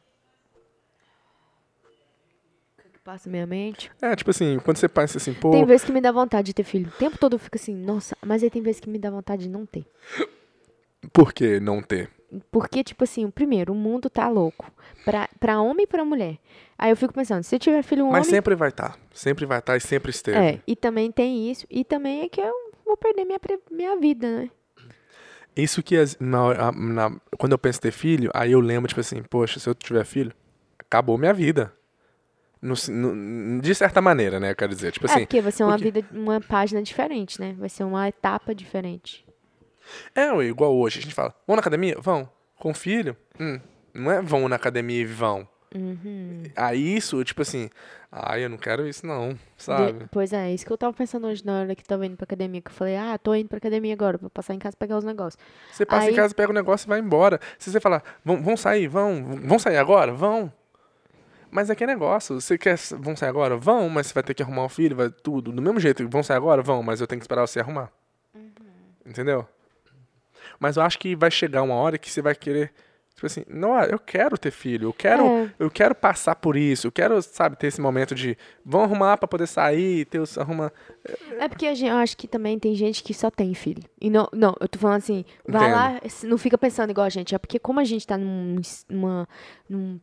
Passa 3.10 3.28
na 3.28 3.32
minha 3.32 3.46
mente? 3.46 3.90
É, 4.00 4.14
tipo 4.14 4.30
assim, 4.30 4.58
quando 4.64 4.76
você 4.76 4.88
pensa 4.88 5.18
assim, 5.18 5.34
pô, 5.34 5.50
Tem 5.50 5.64
vezes 5.64 5.84
que 5.84 5.90
me 5.92 6.00
dá 6.00 6.12
vontade 6.12 6.46
de 6.46 6.54
ter 6.54 6.62
filho. 6.62 6.88
O 6.88 6.98
tempo 6.98 7.18
todo 7.18 7.34
eu 7.34 7.38
fico 7.40 7.56
assim, 7.56 7.74
nossa, 7.74 8.16
mas 8.24 8.42
aí 8.42 8.50
tem 8.50 8.62
vezes 8.62 8.80
que 8.80 8.88
me 8.88 8.98
dá 8.98 9.10
vontade 9.10 9.42
de 9.44 9.48
não 9.48 9.66
ter. 9.66 9.84
por 11.12 11.32
que 11.32 11.58
não 11.58 11.82
ter? 11.82 12.08
Porque, 12.52 12.84
tipo 12.84 13.02
assim, 13.02 13.28
primeiro, 13.28 13.72
o 13.72 13.76
mundo 13.76 14.08
tá 14.08 14.28
louco. 14.28 14.70
Pra, 15.04 15.28
pra 15.40 15.60
homem 15.60 15.82
e 15.82 15.86
pra 15.88 16.04
mulher. 16.04 16.38
Aí 16.78 16.90
eu 16.92 16.96
fico 16.96 17.12
pensando, 17.12 17.42
se 17.42 17.56
eu 17.56 17.58
tiver 17.58 17.82
filho 17.82 18.04
um 18.04 18.10
Mas 18.10 18.26
homem. 18.26 18.30
sempre 18.30 18.54
vai 18.54 18.68
estar. 18.68 18.96
Sempre 19.12 19.44
vai 19.44 19.58
estar 19.58 19.76
e 19.76 19.80
sempre 19.80 20.10
esteve. 20.10 20.38
É, 20.38 20.60
e 20.64 20.76
também 20.76 21.10
tem 21.10 21.50
isso. 21.50 21.66
E 21.68 21.82
também 21.84 22.20
é 22.22 22.28
que 22.28 22.40
eu 22.40 22.52
vou 22.86 22.96
perder 22.96 23.24
minha, 23.24 23.40
minha 23.72 23.96
vida, 23.98 24.42
né? 24.42 24.50
Isso 25.56 25.82
que 25.82 25.96
as- 25.96 26.16
na, 26.20 26.70
na- 26.70 27.20
quando 27.36 27.52
eu 27.52 27.58
penso 27.58 27.80
em 27.80 27.82
ter 27.82 27.90
filho, 27.90 28.30
aí 28.32 28.52
eu 28.52 28.60
lembro, 28.60 28.86
tipo 28.88 29.00
assim, 29.00 29.20
poxa, 29.24 29.58
se 29.58 29.68
eu 29.68 29.74
tiver 29.74 30.04
filho, 30.04 30.32
acabou 30.78 31.18
minha 31.18 31.34
vida. 31.34 31.72
No 32.62 32.74
no- 32.90 33.60
de 33.62 33.74
certa 33.74 34.00
maneira, 34.02 34.38
né? 34.38 34.50
Eu 34.50 34.56
quero 34.56 34.74
dizer. 34.74 34.92
Tipo 34.92 35.06
é, 35.06 35.10
assim, 35.10 35.20
porque 35.20 35.40
vai 35.40 35.50
ser 35.52 35.64
uma 35.64 35.78
porque- 35.78 35.90
vida, 35.90 36.06
uma 36.12 36.40
página 36.40 36.82
diferente, 36.82 37.40
né? 37.40 37.54
Vai 37.58 37.68
ser 37.70 37.84
uma 37.84 38.06
etapa 38.08 38.54
diferente. 38.54 39.24
é 40.14 40.28
igual 40.44 40.76
hoje, 40.76 40.98
a 40.98 41.02
gente 41.02 41.14
fala, 41.14 41.34
vão 41.46 41.56
na 41.56 41.60
academia? 41.60 41.96
Vão. 41.98 42.28
Com 42.58 42.74
filho? 42.74 43.16
Hum, 43.40 43.58
não 43.94 44.10
é 44.12 44.20
vão 44.22 44.46
na 44.48 44.56
academia 44.56 45.00
e 45.00 45.04
vão. 45.06 45.48
Uhum. 45.74 46.42
Aí 46.56 46.96
isso, 46.96 47.22
tipo 47.24 47.42
assim, 47.42 47.70
ai, 48.10 48.44
eu 48.44 48.50
não 48.50 48.58
quero 48.58 48.86
isso 48.88 49.06
não, 49.06 49.30
De- 49.34 49.38
sabe? 49.56 50.06
pois 50.10 50.32
é, 50.32 50.52
isso 50.52 50.66
que 50.66 50.72
eu 50.72 50.76
tava 50.76 50.92
pensando 50.92 51.26
hoje 51.28 51.46
na 51.46 51.60
hora 51.60 51.74
que 51.76 51.82
tava 51.84 52.04
indo 52.04 52.16
pra 52.16 52.24
academia. 52.24 52.60
Que 52.60 52.68
eu 52.70 52.74
falei, 52.74 52.96
ah, 52.96 53.16
tô 53.16 53.34
indo 53.34 53.48
pra 53.48 53.58
academia 53.58 53.94
agora, 53.94 54.18
vou 54.18 54.28
passar 54.28 54.52
em 54.52 54.58
casa 54.58 54.76
pegar 54.76 54.98
os 54.98 55.04
negócios. 55.04 55.42
Você 55.72 55.86
passa 55.86 56.06
Aí- 56.08 56.12
em 56.12 56.16
casa, 56.16 56.34
pega 56.34 56.50
o 56.50 56.54
negócio 56.54 56.86
e 56.86 56.88
vai 56.88 56.98
embora. 57.00 57.40
Se 57.58 57.70
você 57.70 57.80
falar, 57.80 58.02
vão, 58.24 58.42
vão 58.42 58.56
sair, 58.56 58.86
vão, 58.88 59.24
vão 59.46 59.58
sair 59.58 59.76
agora? 59.78 60.12
Vão. 60.12 60.52
Mas 61.50 61.68
é 61.68 61.74
que 61.74 61.82
é 61.82 61.86
negócio, 61.86 62.40
você 62.40 62.56
quer, 62.56 62.76
vão 62.98 63.16
sair 63.16 63.28
agora? 63.28 63.56
Vão, 63.56 63.88
mas 63.88 64.06
você 64.06 64.14
vai 64.14 64.22
ter 64.22 64.34
que 64.34 64.42
arrumar 64.42 64.64
o 64.64 64.68
filho, 64.68 64.94
vai 64.96 65.10
tudo. 65.10 65.50
Do 65.50 65.60
mesmo 65.60 65.80
jeito, 65.80 66.08
vão 66.08 66.22
sair 66.22 66.36
agora? 66.36 66.62
Vão, 66.62 66.82
mas 66.82 67.00
eu 67.00 67.06
tenho 67.06 67.18
que 67.18 67.24
esperar 67.24 67.46
você 67.46 67.58
arrumar. 67.60 67.90
Entendeu? 69.04 69.46
Mas 70.58 70.76
eu 70.76 70.82
acho 70.82 70.98
que 70.98 71.16
vai 71.16 71.30
chegar 71.30 71.62
uma 71.62 71.74
hora 71.74 71.98
que 71.98 72.10
você 72.10 72.20
vai 72.22 72.34
querer, 72.34 72.70
tipo 73.14 73.26
assim, 73.26 73.44
não, 73.48 73.80
eu 73.82 73.98
quero 73.98 74.36
ter 74.38 74.50
filho, 74.50 74.88
eu 74.88 74.92
quero, 74.92 75.24
É. 75.26 75.50
eu 75.58 75.70
quero 75.70 75.94
passar 75.94 76.34
por 76.36 76.56
isso, 76.56 76.86
eu 76.86 76.92
quero, 76.92 77.20
sabe, 77.22 77.56
ter 77.56 77.68
esse 77.68 77.80
momento 77.80 78.14
de, 78.14 78.36
vão 78.64 78.82
arrumar 78.82 79.16
pra 79.16 79.26
poder 79.26 79.46
sair, 79.46 80.04
ter 80.04 80.18
os, 80.18 80.36
arruma... 80.36 80.70
É 81.38 81.48
porque 81.48 81.66
a 81.66 81.74
gente, 81.74 81.88
eu 81.90 81.96
acho 81.96 82.16
que 82.16 82.28
também 82.28 82.58
tem 82.58 82.74
gente 82.74 83.02
que 83.02 83.14
só 83.14 83.30
tem 83.30 83.54
filho. 83.54 83.82
E 84.00 84.10
não, 84.10 84.28
não 84.32 84.54
eu 84.60 84.68
tô 84.68 84.78
falando 84.78 84.98
assim, 84.98 85.24
vai 85.48 85.62
Entendo. 85.70 85.76
lá, 85.76 86.00
não 86.24 86.38
fica 86.38 86.58
pensando 86.58 86.90
igual 86.90 87.06
a 87.06 87.10
gente. 87.10 87.34
É 87.34 87.38
porque 87.38 87.58
como 87.58 87.80
a 87.80 87.84
gente 87.84 88.06
tá 88.06 88.18
num, 88.18 88.60
numa, 88.88 89.28
num 89.68 89.98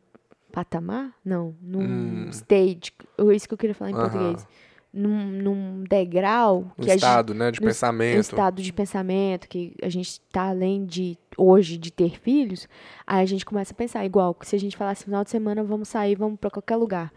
patamar? 0.51 1.11
Não, 1.23 1.55
num 1.61 1.81
Hum. 1.81 2.29
stage. 2.31 2.91
Isso 3.33 3.47
que 3.47 3.53
eu 3.53 3.57
queria 3.57 3.75
falar 3.75 3.91
em 3.91 3.95
português. 3.95 4.47
Num, 4.93 5.25
num 5.31 5.83
degrau 5.87 6.71
Um 6.77 6.83
que 6.83 6.89
a 6.89 6.93
gente 6.93 7.03
estado, 7.03 7.33
né, 7.35 7.51
de 7.51 7.59
no- 7.61 7.67
pensamento. 7.67 8.17
um 8.17 8.21
estado 8.21 8.61
de 8.61 8.73
pensamento, 8.73 9.47
que 9.47 9.73
a 9.83 9.89
gente 9.89 10.19
tá 10.31 10.43
além 10.49 10.85
de, 10.85 11.17
hoje, 11.37 11.77
de 11.77 11.91
ter 11.91 12.17
filhos, 12.19 12.67
aí 13.05 13.21
a 13.21 13.25
gente 13.25 13.45
começa 13.45 13.73
a 13.73 13.75
pensar 13.75 14.05
igual, 14.05 14.33
que 14.33 14.47
se 14.47 14.55
a 14.55 14.59
gente 14.59 14.75
falasse 14.75 15.03
final 15.03 15.23
de 15.23 15.29
semana, 15.29 15.63
vamos 15.63 15.89
sair, 15.89 16.15
vamos 16.15 16.39
pra 16.39 16.49
qualquer 16.49 16.77
lugar. 16.77 17.11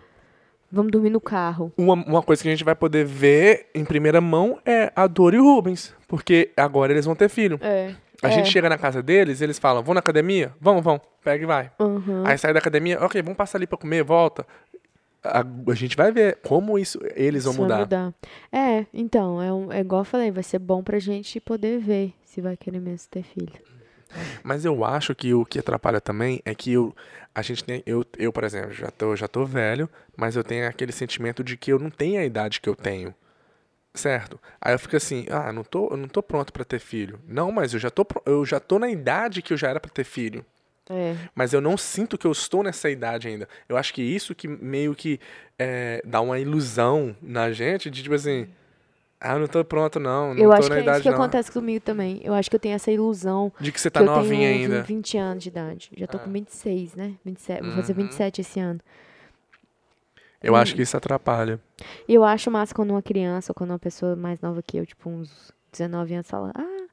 Vamos 0.70 0.92
dormir 0.92 1.10
no 1.10 1.20
carro. 1.20 1.72
Uma, 1.76 1.94
uma 1.94 2.22
coisa 2.22 2.42
que 2.42 2.48
a 2.48 2.52
gente 2.52 2.62
vai 2.64 2.74
poder 2.76 3.04
ver 3.04 3.66
em 3.74 3.84
primeira 3.84 4.20
mão 4.20 4.58
é 4.64 4.92
a 4.94 5.06
Dor 5.06 5.34
e 5.34 5.38
o 5.38 5.42
Rubens. 5.44 5.92
Porque 6.06 6.50
agora 6.56 6.92
eles 6.92 7.04
vão 7.06 7.16
ter 7.16 7.28
filho. 7.28 7.58
É. 7.62 7.94
A 8.22 8.28
é. 8.28 8.32
gente 8.32 8.50
chega 8.50 8.68
na 8.68 8.76
casa 8.76 9.02
deles, 9.02 9.40
eles 9.40 9.58
falam, 9.58 9.82
vão 9.82 9.94
na 9.94 10.00
academia? 10.00 10.52
Vão, 10.60 10.82
vão. 10.82 11.00
Pega 11.24 11.42
e 11.42 11.46
vai. 11.46 11.70
Uhum. 11.78 12.24
Aí 12.26 12.36
sai 12.36 12.52
da 12.52 12.58
academia, 12.58 13.02
ok, 13.02 13.22
vamos 13.22 13.36
passar 13.36 13.58
ali 13.58 13.66
pra 13.66 13.78
comer, 13.78 14.02
volta. 14.02 14.46
a, 15.22 15.44
a 15.70 15.74
gente 15.74 15.96
vai 15.96 16.12
ver 16.12 16.38
como 16.42 16.78
isso 16.78 16.98
eles 17.14 17.44
vão 17.44 17.52
Isso 17.52 17.66
vai 17.66 17.78
mudar. 17.78 18.14
É, 18.52 18.86
então, 18.92 19.40
é, 19.40 19.52
um, 19.52 19.72
é 19.72 19.80
igual 19.80 20.02
eu 20.02 20.04
falei, 20.04 20.30
vai 20.30 20.42
ser 20.42 20.58
bom 20.58 20.82
pra 20.82 20.98
gente 20.98 21.40
poder 21.40 21.78
ver 21.78 22.14
se 22.24 22.40
vai 22.40 22.56
querer 22.56 22.80
mesmo 22.80 23.08
ter 23.10 23.22
filho. 23.22 23.52
Mas 24.42 24.64
eu 24.64 24.84
acho 24.84 25.14
que 25.14 25.32
o 25.32 25.44
que 25.44 25.58
atrapalha 25.58 26.00
também 26.00 26.40
é 26.44 26.54
que 26.54 26.72
eu, 26.72 26.94
a 27.34 27.42
gente 27.42 27.62
tem, 27.62 27.82
eu, 27.86 28.04
eu, 28.18 28.32
por 28.32 28.44
exemplo, 28.44 28.72
já 28.72 28.90
tô, 28.90 29.14
já 29.14 29.28
tô 29.28 29.44
velho, 29.44 29.88
mas 30.16 30.36
eu 30.36 30.42
tenho 30.42 30.68
aquele 30.68 30.92
sentimento 30.92 31.44
de 31.44 31.56
que 31.56 31.72
eu 31.72 31.78
não 31.78 31.90
tenho 31.90 32.20
a 32.20 32.24
idade 32.24 32.60
que 32.60 32.68
eu 32.68 32.74
tenho. 32.74 33.14
Certo? 33.92 34.38
Aí 34.60 34.72
eu 34.72 34.78
fico 34.78 34.96
assim, 34.96 35.26
ah, 35.30 35.52
não 35.52 35.64
tô, 35.64 35.88
eu 35.90 35.96
não 35.96 36.06
tô 36.08 36.22
pronto 36.22 36.52
pra 36.52 36.64
ter 36.64 36.78
filho. 36.78 37.18
Não, 37.26 37.50
mas 37.50 37.74
eu 37.74 37.80
já 37.80 37.90
tô, 37.90 38.06
eu 38.24 38.44
já 38.46 38.60
tô 38.60 38.78
na 38.78 38.88
idade 38.88 39.42
que 39.42 39.52
eu 39.52 39.56
já 39.56 39.68
era 39.68 39.80
pra 39.80 39.90
ter 39.90 40.04
filho. 40.04 40.44
É, 40.92 41.14
Mas 41.36 41.52
eu 41.52 41.60
não 41.60 41.76
sinto 41.76 42.18
que 42.18 42.26
eu 42.26 42.32
estou 42.32 42.64
nessa 42.64 42.90
idade 42.90 43.28
ainda. 43.28 43.48
Eu 43.68 43.76
acho 43.76 43.94
que 43.94 44.02
isso 44.02 44.34
que 44.34 44.48
meio 44.48 44.92
que 44.92 45.20
é, 45.56 46.02
dá 46.04 46.20
uma 46.20 46.36
ilusão 46.40 47.14
na 47.22 47.52
gente 47.52 47.88
de 47.88 48.02
tipo 48.02 48.14
assim, 48.14 48.48
ah, 49.20 49.34
eu 49.34 49.38
não 49.40 49.46
tô 49.46 49.64
pronto 49.64 50.00
não, 50.00 50.34
não 50.34 50.42
eu 50.42 50.52
acho 50.52 50.68
que 50.68 50.74
é 50.78 50.90
isso 50.92 51.02
que 51.02 51.08
não. 51.08 51.14
acontece 51.14 51.52
comigo 51.52 51.84
também. 51.84 52.20
Eu 52.24 52.34
acho 52.34 52.50
que 52.50 52.56
eu 52.56 52.60
tenho 52.60 52.74
essa 52.74 52.90
ilusão 52.90 53.52
De 53.60 53.70
que 53.70 53.80
você 53.80 53.88
que 53.88 53.94
tá 53.94 54.00
eu 54.00 54.06
novinha 54.06 54.48
tenho 54.48 54.62
ainda. 54.64 54.82
20 54.82 55.16
anos 55.16 55.42
de 55.44 55.48
idade. 55.50 55.90
Já 55.96 56.08
tô 56.08 56.16
Ah. 56.16 56.20
com 56.20 56.32
26, 56.32 56.94
né? 56.96 57.14
27, 57.24 57.62
Vou 57.62 57.72
fazer 57.72 57.92
Uhum. 57.92 57.98
27 58.04 58.40
esse 58.40 58.58
ano. 58.58 58.80
Eu 60.42 60.56
acho 60.56 60.74
que 60.74 60.82
isso 60.82 60.96
atrapalha. 60.96 61.60
Eu 62.08 62.24
acho 62.24 62.50
massa 62.50 62.74
quando 62.74 62.90
uma 62.90 63.02
criança 63.02 63.50
ou 63.52 63.54
quando 63.54 63.70
uma 63.70 63.78
pessoa 63.78 64.16
mais 64.16 64.40
nova 64.40 64.62
que 64.62 64.78
eu, 64.78 64.86
tipo 64.86 65.08
uns 65.10 65.52
19 65.72 66.14
anos, 66.14 66.28
fala: 66.30 66.52
Ah, 66.56 66.86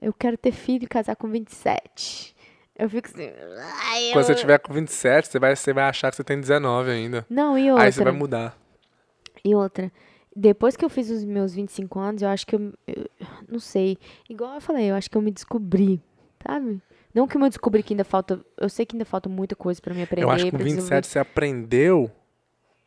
eu 0.00 0.12
quero 0.12 0.36
ter 0.36 0.52
filho 0.52 0.84
e 0.84 0.86
casar 0.86 1.16
com 1.16 1.28
27. 1.28 2.34
Eu 2.78 2.88
fico 2.90 3.08
assim. 3.08 3.30
Ai, 3.90 4.08
eu... 4.08 4.12
Quando 4.12 4.24
você 4.26 4.34
tiver 4.34 4.58
com 4.58 4.72
27, 4.72 5.28
você 5.28 5.38
vai, 5.38 5.54
você 5.56 5.72
vai 5.72 5.84
achar 5.84 6.10
que 6.10 6.16
você 6.16 6.24
tem 6.24 6.38
19 6.40 6.90
ainda. 6.90 7.26
Não, 7.30 7.56
e 7.56 7.70
outra. 7.70 7.86
Aí 7.86 7.92
você 7.92 8.02
vai 8.04 8.12
mudar. 8.12 8.58
E 9.44 9.54
outra. 9.54 9.90
Depois 10.34 10.76
que 10.76 10.84
eu 10.84 10.88
fiz 10.88 11.10
os 11.10 11.24
meus 11.24 11.54
25 11.54 11.98
anos, 11.98 12.22
eu 12.22 12.28
acho 12.28 12.46
que 12.46 12.56
eu, 12.56 12.72
eu- 12.86 13.06
Não 13.48 13.58
sei. 13.58 13.98
Igual 14.28 14.54
eu 14.54 14.60
falei, 14.60 14.90
eu 14.90 14.94
acho 14.94 15.10
que 15.10 15.16
eu 15.16 15.22
me 15.22 15.30
descobri, 15.30 16.00
sabe? 16.46 16.80
Não 17.14 17.26
que 17.28 17.36
eu 17.36 17.40
me 17.40 17.48
descobri 17.48 17.82
que 17.82 17.92
ainda 17.92 18.04
falta. 18.04 18.40
Eu 18.56 18.68
sei 18.70 18.86
que 18.86 18.94
ainda 18.96 19.04
falta 19.04 19.28
muita 19.28 19.54
coisa 19.54 19.80
pra 19.82 19.92
me 19.94 20.02
aprender. 20.02 20.24
Eu 20.24 20.30
acho 20.30 20.44
que 20.46 20.50
com 20.50 20.56
pra 20.56 20.64
27 20.64 21.06
você 21.06 21.18
aprendeu. 21.18 22.10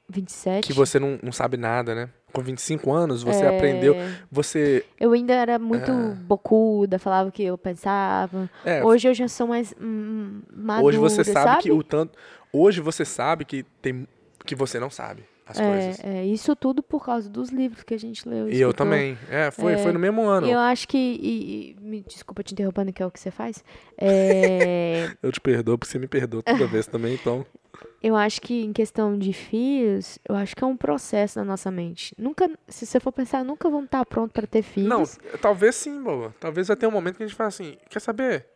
27. 0.10 0.68
que 0.68 0.74
você 0.74 1.00
não, 1.00 1.20
não 1.22 1.32
sabe 1.32 1.58
nada, 1.58 1.96
né? 1.96 2.10
Com 2.32 2.42
25 2.42 2.92
anos 2.92 3.24
você 3.24 3.44
É, 3.44 3.56
aprendeu. 3.56 3.96
Você. 4.32 4.86
Eu 5.00 5.14
ainda 5.14 5.34
era 5.34 5.58
muito 5.58 5.92
É. 5.92 6.14
bocuda, 6.16 7.00
falava 7.00 7.30
o 7.30 7.32
que 7.32 7.44
eu 7.44 7.58
pensava. 7.58 8.50
É, 8.64 8.84
Hoje 8.84 9.08
eu 9.08 9.14
já 9.14 9.28
sou 9.28 9.48
mais 9.48 9.74
hum, 9.82 10.42
madura, 10.54 10.86
hoje 10.86 10.98
você 10.98 11.24
sabe, 11.24 11.50
sabe? 11.50 11.64
que 11.64 11.72
o 11.72 11.82
tanto. 11.84 12.18
Hoje 12.52 12.82
você 12.82 13.06
sabe 13.06 13.46
que 13.46 13.64
tem 13.82 14.08
que 14.46 14.54
você 14.56 14.80
não 14.80 14.90
sabe 14.92 15.24
as 15.46 15.60
coisas. 15.60 16.00
É, 16.04 16.18
é, 16.20 16.26
isso 16.26 16.56
tudo 16.56 16.82
por 16.82 17.06
causa 17.06 17.30
dos 17.30 17.50
livros 17.50 17.84
que 17.84 17.94
a 17.94 18.00
gente 18.00 18.28
leu. 18.28 18.50
E 18.50 18.60
eu 18.60 18.74
também. 18.74 19.18
É, 19.30 19.52
foi, 19.52 19.74
É, 19.74 19.78
foi 19.78 19.92
no 19.92 20.00
mesmo 20.00 20.24
ano. 20.26 20.48
Eu 20.48 20.58
acho 20.60 20.88
que. 20.88 20.98
e- 20.98 21.72
e- 21.72 21.76
me 21.80 22.02
desculpa 22.02 22.42
te 22.42 22.54
interrompendo, 22.54 22.92
que 22.92 23.04
é 23.04 23.06
o 23.06 23.12
que 23.12 23.20
você 23.20 23.30
faz. 23.32 23.64
É, 23.98 25.10
Eu 25.22 25.32
te 25.32 25.40
perdoo 25.40 25.78
porque 25.78 25.92
você 25.92 26.00
me 26.00 26.08
perdoa 26.08 26.42
toda 26.42 26.66
vez 26.68 26.88
também, 26.88 27.14
então. 27.14 27.46
eu 28.02 28.16
acho 28.16 28.42
que 28.42 28.64
em 28.64 28.74
questão 28.74 29.18
de 29.18 29.34
filhos, 29.34 30.18
eu 30.28 30.36
acho 30.36 30.56
que 30.56 30.64
é 30.64 30.68
um 30.68 30.78
processo 30.78 31.38
na 31.40 31.46
nossa 31.46 31.70
mente. 31.70 32.14
Nunca, 32.18 32.50
se 32.68 32.86
você 32.86 33.00
for 33.00 33.12
pensar, 33.12 33.44
nunca 33.44 33.70
vamos 33.70 33.86
estar 33.86 34.06
pronto 34.06 34.32
para 34.32 34.48
ter 34.48 34.62
filhos. 34.64 34.90
Não, 34.90 35.04
talvez 35.40 35.76
sim, 35.76 36.02
boa. 36.02 36.34
Talvez 36.40 36.68
ter 36.68 36.88
um 36.88 36.92
momento 36.92 37.18
que 37.18 37.24
a 37.24 37.28
gente 37.28 37.36
fala 37.36 37.50
assim, 37.50 37.78
quer 37.90 38.00
saber? 38.00 38.48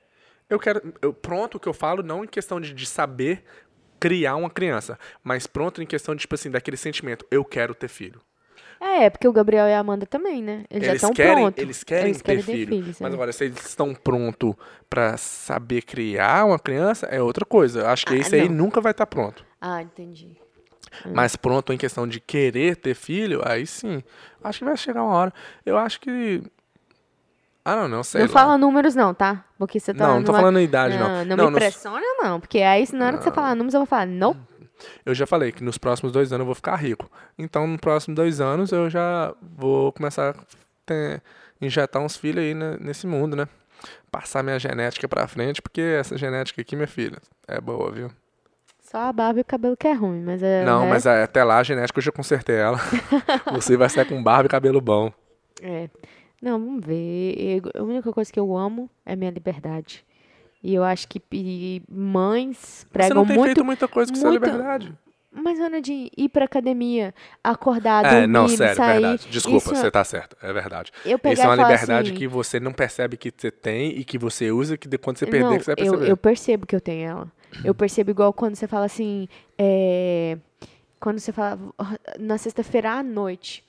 Eu 0.50 0.60
quero. 0.60 0.93
Eu, 1.01 1.13
pronto 1.13 1.55
o 1.55 1.60
que 1.60 1.69
eu 1.69 1.74
falo, 1.74 2.01
não 2.01 2.24
em 2.24 2.27
questão 2.27 2.60
de, 2.60 2.74
de 2.74 2.86
saber 2.86 3.43
criar 4.00 4.36
uma 4.36 4.50
criança, 4.50 4.98
mas 5.24 5.46
pronto 5.48 5.82
em 5.82 5.86
questão 5.86 6.15
de, 6.15 6.22
tipo 6.22 6.36
assim, 6.36 6.50
daquele 6.50 6.77
sentimento, 6.77 7.25
eu 7.29 7.44
quero 7.44 7.74
ter 7.75 7.88
filho. 7.88 8.20
É, 8.82 9.10
porque 9.10 9.27
o 9.27 9.34
Gabriel 9.34 9.68
e 9.68 9.74
a 9.74 9.79
Amanda 9.79 10.06
também, 10.06 10.41
né? 10.41 10.63
Eles, 10.70 10.86
já 10.86 10.91
Eles 10.94 11.03
estão 11.03 11.13
querem, 11.13 11.36
prontos. 11.36 11.62
eles 11.62 11.84
querem 11.84 12.06
Eles 12.08 12.18
ter 12.22 12.24
querem 12.24 12.44
ter 12.44 12.51
filho. 12.53 12.68
filhos, 12.70 13.00
mas 13.01 13.12
é. 13.12 13.13
agora, 13.13 13.34
se 13.34 13.44
eles 13.44 13.65
estão 13.65 13.94
prontos 13.94 14.56
pra 14.89 15.18
saber 15.18 15.82
criar 15.82 16.46
uma 16.46 16.58
criança, 16.58 17.06
é 17.08 17.22
outra 17.22 17.46
coisa. 17.46 17.82
Eu 17.82 17.88
Acho 17.88 18.06
que 18.06 18.13
Ah, 18.13 18.18
esse 18.18 18.36
aí 18.36 18.48
não. 18.48 18.56
nunca 18.56 18.79
vai 18.79 18.91
estar 18.91 19.06
pronto. 19.06 19.46
Ah, 19.60 19.82
entendi. 19.82 20.38
Mas 21.13 21.36
pronto 21.36 21.72
em 21.74 21.77
questão 21.77 22.08
de 22.08 22.20
querer 22.20 22.75
ter 22.77 22.96
filho, 22.96 23.41
aí 23.46 23.68
sim. 23.68 24.01
Acho 24.44 24.60
que 24.60 24.65
vai 24.65 24.77
chegar 24.77 25.03
uma 25.03 25.13
hora. 25.13 25.34
Eu 25.65 25.77
acho 25.77 26.00
que. 26.00 26.41
Ah, 27.74 27.76
não, 27.76 27.88
não 27.88 28.04
sei. 28.04 28.22
não 28.22 28.28
lá. 28.28 28.34
fala 28.34 28.58
números, 28.58 28.96
não, 28.96 29.14
tá? 29.14 29.44
Porque 29.58 29.80
você 29.80 29.94
tá. 29.94 30.08
Não, 30.08 30.16
não 30.16 30.24
tô 30.24 30.32
numa- 30.32 30.40
falando 30.40 30.60
idade, 30.60 30.98
não. 30.98 31.08
Não, 31.08 31.26
não, 31.26 31.36
Não, 31.38 31.46
me 31.46 31.52
nos- 31.52 31.62
impressiona, 31.62 32.06
não. 32.22 32.40
Porque 32.40 32.60
aí, 32.60 32.86
na 32.94 33.08
hora 33.08 33.18
que 33.18 33.24
você 33.24 33.32
falar 33.32 33.56
números, 33.56 33.74
eu 33.74 33.80
vou 33.82 33.88
falar, 33.88 34.06
não. 34.08 34.36
Eu 35.06 35.14
já 35.14 35.28
falei 35.28 35.52
que 35.52 35.64
nos 35.64 35.78
próximos 35.78 36.12
dois 36.14 36.32
anos 36.32 36.40
eu 36.42 36.46
vou 36.46 36.56
ficar 36.56 36.76
rico. 36.78 37.10
Então, 37.38 37.68
nos 37.68 37.82
próximos 37.82 38.16
dois 38.16 38.40
anos 38.40 38.72
eu 38.72 38.90
já 38.90 39.34
vou 39.42 39.92
começar 39.92 40.30
a 40.32 40.36
ter- 40.86 41.22
injetar 41.62 42.02
uns 42.02 42.16
filhos 42.16 42.42
aí 42.44 42.54
né, 42.54 42.78
nesse 42.80 43.06
mundo, 43.06 43.36
né? 43.36 43.46
Passar 44.10 44.42
minha 44.42 44.58
genética 44.58 45.08
pra 45.08 45.28
frente, 45.28 45.62
porque 45.62 45.82
essa 45.82 46.18
genética 46.18 46.62
aqui, 46.62 46.76
minha 46.76 46.88
filha, 46.88 47.18
é 47.48 47.60
boa, 47.60 47.92
viu? 47.92 48.10
Só 48.82 48.98
a 48.98 49.14
barba 49.14 49.40
e 49.40 49.42
o 49.42 49.46
cabelo 49.46 49.78
que 49.78 49.88
é 49.88 49.94
ruim, 49.94 50.24
mas 50.24 50.42
é. 50.42 50.64
Não, 50.66 50.80
mas 50.88 51.04
resto- 51.04 51.10
é, 51.10 51.24
até 51.24 51.44
lá 51.44 51.58
a 51.60 51.64
genética 51.64 52.00
eu 52.00 52.04
já 52.04 52.12
consertei 52.12 52.56
ela. 52.56 52.78
Você 53.54 53.78
vai 53.78 53.88
sair 53.90 54.06
com 54.06 54.24
barba 54.24 54.46
e 54.46 54.50
cabelo 54.50 54.82
bom. 54.82 55.12
É. 55.62 55.90
Não, 56.41 56.60
vamos 56.60 56.86
ver. 56.86 57.36
Eu- 57.38 57.81
a 57.81 57.84
única 57.84 58.12
coisa 58.13 58.31
que 58.31 58.39
eu 58.39 58.55
amo 58.55 58.89
é 59.05 59.15
minha 59.15 59.31
liberdade. 59.31 60.05
E 60.63 60.74
eu 60.74 60.84
acho 60.84 61.08
que 61.08 61.22
e 61.31 61.81
mães 61.89 62.58
Você 62.58 62.86
pregam 62.91 63.15
não 63.17 63.25
tem 63.25 63.36
muito. 63.38 63.46
feito 63.48 63.65
muita 63.65 63.88
coisa 63.88 64.12
com 64.12 64.19
sua 64.19 64.29
liberdade. 64.31 64.93
Mas, 65.31 65.60
Ana, 65.60 65.79
de 65.79 66.12
ir 66.17 66.27
pra 66.29 66.46
academia, 66.46 67.13
acordar, 67.43 68.03
É, 68.03 68.10
dormir, 68.22 68.27
não, 68.27 68.48
sério, 68.48 68.75
sair. 68.75 68.93
verdade. 69.01 69.27
Desculpa, 69.29 69.58
isso- 69.58 69.75
você 69.75 69.91
tá 69.91 70.03
certo. 70.03 70.36
É 70.41 70.51
verdade. 70.51 70.91
Eu 71.05 71.19
pegar 71.19 71.34
Isso 71.34 71.41
é 71.43 71.46
uma 71.46 71.53
e 71.53 71.58
falar 71.58 71.69
liberdade 71.72 72.10
assim, 72.10 72.17
que 72.17 72.27
você 72.27 72.60
não 72.60 72.74
percebe 72.74 73.15
que 73.15 73.31
você 73.36 73.51
tem 73.51 73.91
e 73.98 74.03
que 74.03 74.17
você 74.17 74.51
usa, 74.51 74.75
que 74.75 74.88
de- 74.88 74.98
quando 74.98 75.17
você 75.17 75.27
perder, 75.27 75.46
não, 75.46 75.58
que 75.58 75.63
você 75.65 75.75
vai 75.75 75.86
eu, 75.88 75.91
perceber. 75.91 76.12
eu 76.12 76.17
percebo 76.17 76.65
que 76.65 76.75
eu 76.75 76.81
tenho 76.81 77.08
ela. 77.10 77.31
Eu 77.63 77.75
percebo 77.75 78.10
igual 78.12 78.34
quando 78.34 78.55
você 78.55 78.67
fala 78.67 78.86
assim, 78.86 79.27
é, 79.58 80.38
quando 81.00 81.19
você 81.19 81.31
fala 81.31 81.60
na 82.19 82.38
sexta-feira 82.39 82.91
à 82.93 83.03
noite, 83.03 83.63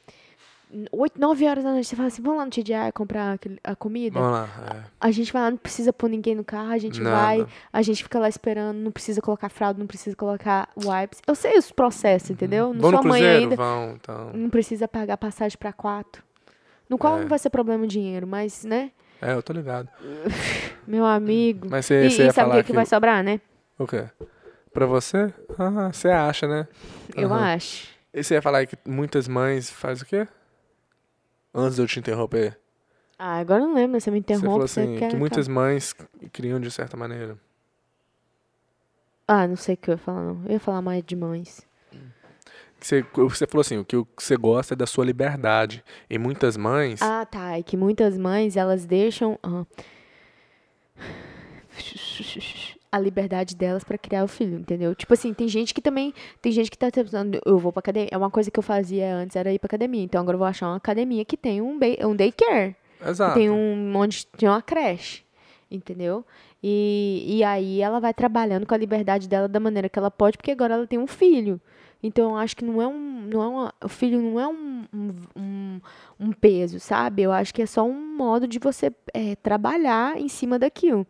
oito, 0.93 1.21
nove 1.21 1.47
horas 1.49 1.65
da 1.65 1.73
noite, 1.73 1.87
você 1.89 1.97
fala 1.97 2.09
assim, 2.09 2.23
vamos 2.23 2.39
lá 2.39 2.45
no 2.45 2.51
TGI 2.51 2.93
comprar 2.95 3.39
a 3.65 3.75
comida? 3.77 4.19
Vamos 4.21 4.33
lá. 4.39 4.49
é. 4.77 4.83
A 5.01 5.11
gente 5.11 5.33
vai 5.33 5.43
lá, 5.43 5.51
não 5.51 5.57
precisa 5.59 5.93
pôr 5.93 6.09
ninguém 6.09 6.35
no 6.35 6.45
carro, 6.45 6.71
a 6.73 6.79
gente 6.79 7.01
Nada. 7.01 7.17
vai, 7.17 7.47
a 7.73 7.83
gente 7.83 8.03
fica 8.03 8.19
lá 8.19 8.29
esperando, 8.29 8.77
não 8.79 8.91
precisa 8.91 9.21
colocar 9.21 9.49
fralda, 9.49 9.79
não 9.79 9.87
precisa 9.87 10.15
colocar 10.17 10.69
wipes. 10.77 11.21
Eu 11.27 11.35
sei 11.35 11.59
os 11.59 11.71
processos, 11.73 12.31
entendeu? 12.31 12.73
Não 12.73 12.81
Vão 12.81 12.91
no 12.93 12.99
sou 12.99 13.07
mãe 13.09 13.25
ainda, 13.27 13.57
Vão, 13.57 13.93
então. 14.01 14.31
não 14.33 14.49
precisa 14.51 14.87
pagar 14.87 15.17
passagem 15.17 15.59
pra 15.59 15.73
quatro. 15.73 16.23
No 16.89 16.99
qual 16.99 17.19
É. 17.19 17.21
não 17.23 17.29
vai 17.29 17.39
ser 17.39 17.51
problema 17.51 17.85
o 17.85 17.87
dinheiro, 17.87 18.27
mas, 18.27 18.65
né, 18.65 18.91
É, 19.23 19.33
eu 19.35 19.43
tô 19.43 19.53
ligado. 19.53 19.89
meu 20.87 21.05
amigo. 21.05 21.69
Mas 21.71 21.87
você, 21.87 22.07
E, 22.07 22.11
você 22.11 22.27
e 22.29 22.33
sabe 22.33 22.51
o 22.51 22.55
que, 22.55 22.65
que 22.65 22.73
vai 22.73 22.87
sobrar, 22.87 23.23
né? 23.23 23.41
O 23.79 23.87
quê? 23.87 24.05
Pra 24.73 24.87
você? 24.87 25.33
Ah, 25.59 25.91
você 25.93 26.09
acha, 26.09 26.47
né? 26.47 26.67
Eu 27.17 27.33
acho. 27.35 27.89
E 28.15 28.23
você 28.25 28.35
ia 28.35 28.43
falar 28.43 28.67
que 28.67 28.77
muitas 28.87 29.27
mães 29.29 29.69
fazem 29.71 30.05
o 30.05 30.07
quê? 30.07 30.27
Antes 31.55 31.77
de 31.77 31.83
eu 31.83 31.87
te 31.87 31.99
interromper. 31.99 32.59
Ah, 33.19 33.39
agora 33.39 33.63
eu 33.63 33.67
não 33.69 33.75
lembro, 33.75 34.01
você 34.01 34.11
me 34.11 34.21
você 34.21 34.35
falou 34.35 34.47
interrompe. 34.49 34.65
assim, 34.65 34.97
quer- 34.99 35.11
que 35.11 35.17
muitas 35.17 35.47
mães 35.49 35.95
criam 36.33 36.59
de 36.61 36.71
certa 36.71 36.97
maneira. 36.97 37.37
Ah, 39.29 39.47
não 39.47 39.57
sei 39.57 39.75
o 39.75 39.79
que 39.79 39.91
eu 39.91 39.95
ia 39.95 39.99
falar, 39.99 40.23
não. 40.23 40.43
Eu 40.47 40.53
ia 40.53 40.61
falar 40.61 40.81
mais 40.83 41.05
de 41.05 41.15
mães. 41.15 41.67
Você, 42.81 43.03
você 43.15 43.47
falou 43.47 43.61
assim, 43.61 43.77
o 43.79 43.85
que 43.85 43.95
você 44.17 44.37
gosta 44.39 44.73
é 44.73 44.77
da 44.77 44.87
sua 44.87 45.05
liberdade. 45.05 45.85
E 46.09 46.19
muitas 46.19 46.57
mães... 46.57 47.03
Ah, 47.03 47.27
tá. 47.27 47.59
É 47.59 47.63
que 47.63 47.77
muitas 47.77 48.17
mães, 48.17 48.57
elas 48.57 48.87
deixam 48.87 49.39
ah, 49.43 49.65
a 52.93 52.99
liberdade 52.99 53.55
delas 53.55 53.85
pra 53.85 53.97
criar 53.97 54.25
o 54.25 54.29
filho, 54.29 54.59
entendeu? 54.59 54.95
Tipo 54.95 55.15
assim, 55.15 55.33
tem 55.33 55.47
gente 55.47 55.73
que 55.73 55.81
também, 55.81 56.13
tem 56.43 56.51
gente 56.51 56.71
que 56.71 56.77
tá 56.77 56.91
pensando, 56.91 57.41
eu 57.45 57.59
vou 57.59 57.73
pra 57.73 57.81
academia. 57.81 58.09
É 58.11 58.17
uma 58.17 58.31
coisa 58.31 58.51
que 58.51 58.59
eu 58.59 58.63
fazia 58.63 59.15
antes, 59.15 59.37
era 59.37 59.53
ir 59.53 59.59
pra 59.59 59.67
academia. 59.67 60.03
Então 60.03 60.21
agora 60.21 60.35
eu 60.35 60.39
vou 60.39 60.49
achar 60.49 60.67
uma 60.69 60.77
academia 60.77 61.25
que 61.25 61.37
tem 61.37 61.61
um, 61.61 61.79
um 62.03 62.17
daycare. 62.17 62.75
Exato. 63.07 63.35
Tem 63.35 63.49
um 63.49 63.93
onde 63.97 64.27
tem 64.27 64.49
uma 64.49 64.61
creche, 64.61 65.23
entendeu? 65.71 66.25
E, 66.63 67.25
e 67.27 67.45
aí 67.45 67.81
ela 67.81 68.01
vai 68.01 68.13
trabalhando 68.13 68.67
com 68.67 68.75
a 68.75 68.79
liberdade 68.79 69.29
dela 69.29 69.49
da 69.49 69.61
maneira 69.61 69.89
que 69.89 69.99
ela 69.99 70.11
pode, 70.11 70.37
porque 70.37 70.51
agora 70.51 70.75
ela 70.75 70.87
tem 70.87 70.99
um 70.99 71.07
filho. 71.07 71.61
Então 72.03 72.31
eu 72.31 72.37
acho 72.37 72.57
que 72.57 72.65
não 72.65 72.81
é 72.81 72.87
um, 72.87 73.29
não 73.33 73.43
é 73.43 73.49
uma, 73.49 73.75
o 73.85 73.89
filho 73.89 74.21
não 74.21 74.41
é 74.41 74.49
um, 74.49 74.85
um, 74.93 75.15
um, 75.37 75.81
um 76.19 76.33
peso, 76.33 76.81
sabe? 76.81 77.23
Eu 77.23 77.33
acho 77.33 77.53
que 77.53 77.63
é 77.63 77.67
só 77.67 77.85
um 77.85 78.17
modo 78.17 78.49
de 78.49 78.59
você 78.59 78.93
é, 79.13 79.37
trabalhar 79.37 80.19
em 80.19 80.29
cima 80.29 80.59
daquilo. 80.59 81.07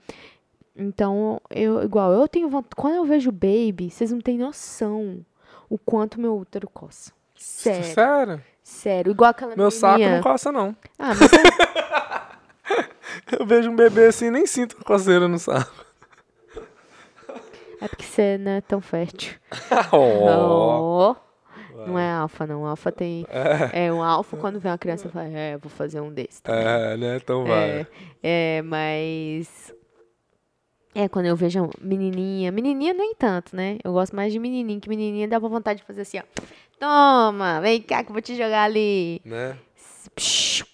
Então, 0.77 1.41
eu 1.51 1.83
igual, 1.83 2.13
eu 2.13 2.27
tenho 2.29 2.49
vontade, 2.49 2.75
quando 2.77 2.95
eu 2.95 3.05
vejo 3.05 3.31
baby, 3.33 3.91
vocês 3.91 4.11
não 4.13 4.21
têm 4.21 4.39
noção 4.39 5.25
o 5.69 5.77
quanto 5.79 6.21
meu 6.21 6.37
útero 6.39 6.69
coça. 6.69 7.13
Sério, 7.37 7.85
Sério? 7.85 8.43
sério. 8.63 9.11
Igual 9.13 9.31
aquela 9.31 9.57
Meu 9.57 9.71
saco 9.71 9.95
menininha- 9.99 10.17
não 10.17 10.23
coça, 10.23 10.53
não. 10.53 10.77
Ah, 10.99 11.13
mas 11.15 11.31
Eu 13.39 13.45
vejo 13.47 13.71
um 13.71 13.77
bebê 13.77 14.07
assim 14.07 14.31
nem 14.31 14.47
sinto 14.47 14.77
coceira 14.85 15.27
no 15.27 15.39
saco. 15.39 15.87
É 17.81 17.89
porque 17.89 18.05
você 18.05 18.37
não 18.39 18.53
é 18.53 18.61
tão 18.61 18.81
fértil. 18.81 19.35
oh. 19.93 21.17
Oh. 21.17 21.17
Não 21.87 21.99
é 21.99 22.13
alfa, 22.13 22.47
não. 22.47 22.67
Alfa 22.67 22.93
tem. 22.93 23.27
É, 23.73 23.91
um 23.91 24.03
alfa 24.03 24.37
quando 24.37 24.61
vem 24.61 24.71
uma 24.71 24.77
criança 24.77 25.09
fala, 25.09 25.27
é, 25.29 25.57
vou 25.57 25.71
fazer 25.71 26.01
um 26.01 26.13
desse. 26.13 26.43
também." 26.43 26.63
É, 26.63 26.97
né? 26.97 27.17
Então 27.17 27.45
vai. 27.45 27.71
É, 27.71 27.87
é, 28.59 28.63
mas. 28.63 29.73
É, 30.95 31.09
quando 31.09 31.27
eu 31.27 31.37
vejo 31.37 31.71
menininha. 31.81 32.51
Menininha 32.51 32.93
nem 32.93 33.15
tanto, 33.15 33.55
né? 33.55 33.79
Eu 33.85 33.93
gosto 33.93 34.15
mais 34.17 34.33
de 34.33 34.39
menininha, 34.39 34.81
que 34.81 34.89
menininha 34.89 35.29
dá 35.29 35.39
vontade 35.39 35.81
de 35.81 35.87
fazer 35.87 36.01
assim, 36.03 36.19
ó. 36.19 36.23
Toma, 36.79 37.61
vem 37.61 37.81
cá 37.83 38.03
que 38.03 38.11
eu 38.11 38.13
vou 38.15 38.23
te 38.23 38.35
jogar 38.37 38.65
ali. 38.65 39.21
Né? 39.25 39.57
Psh. 40.17 40.65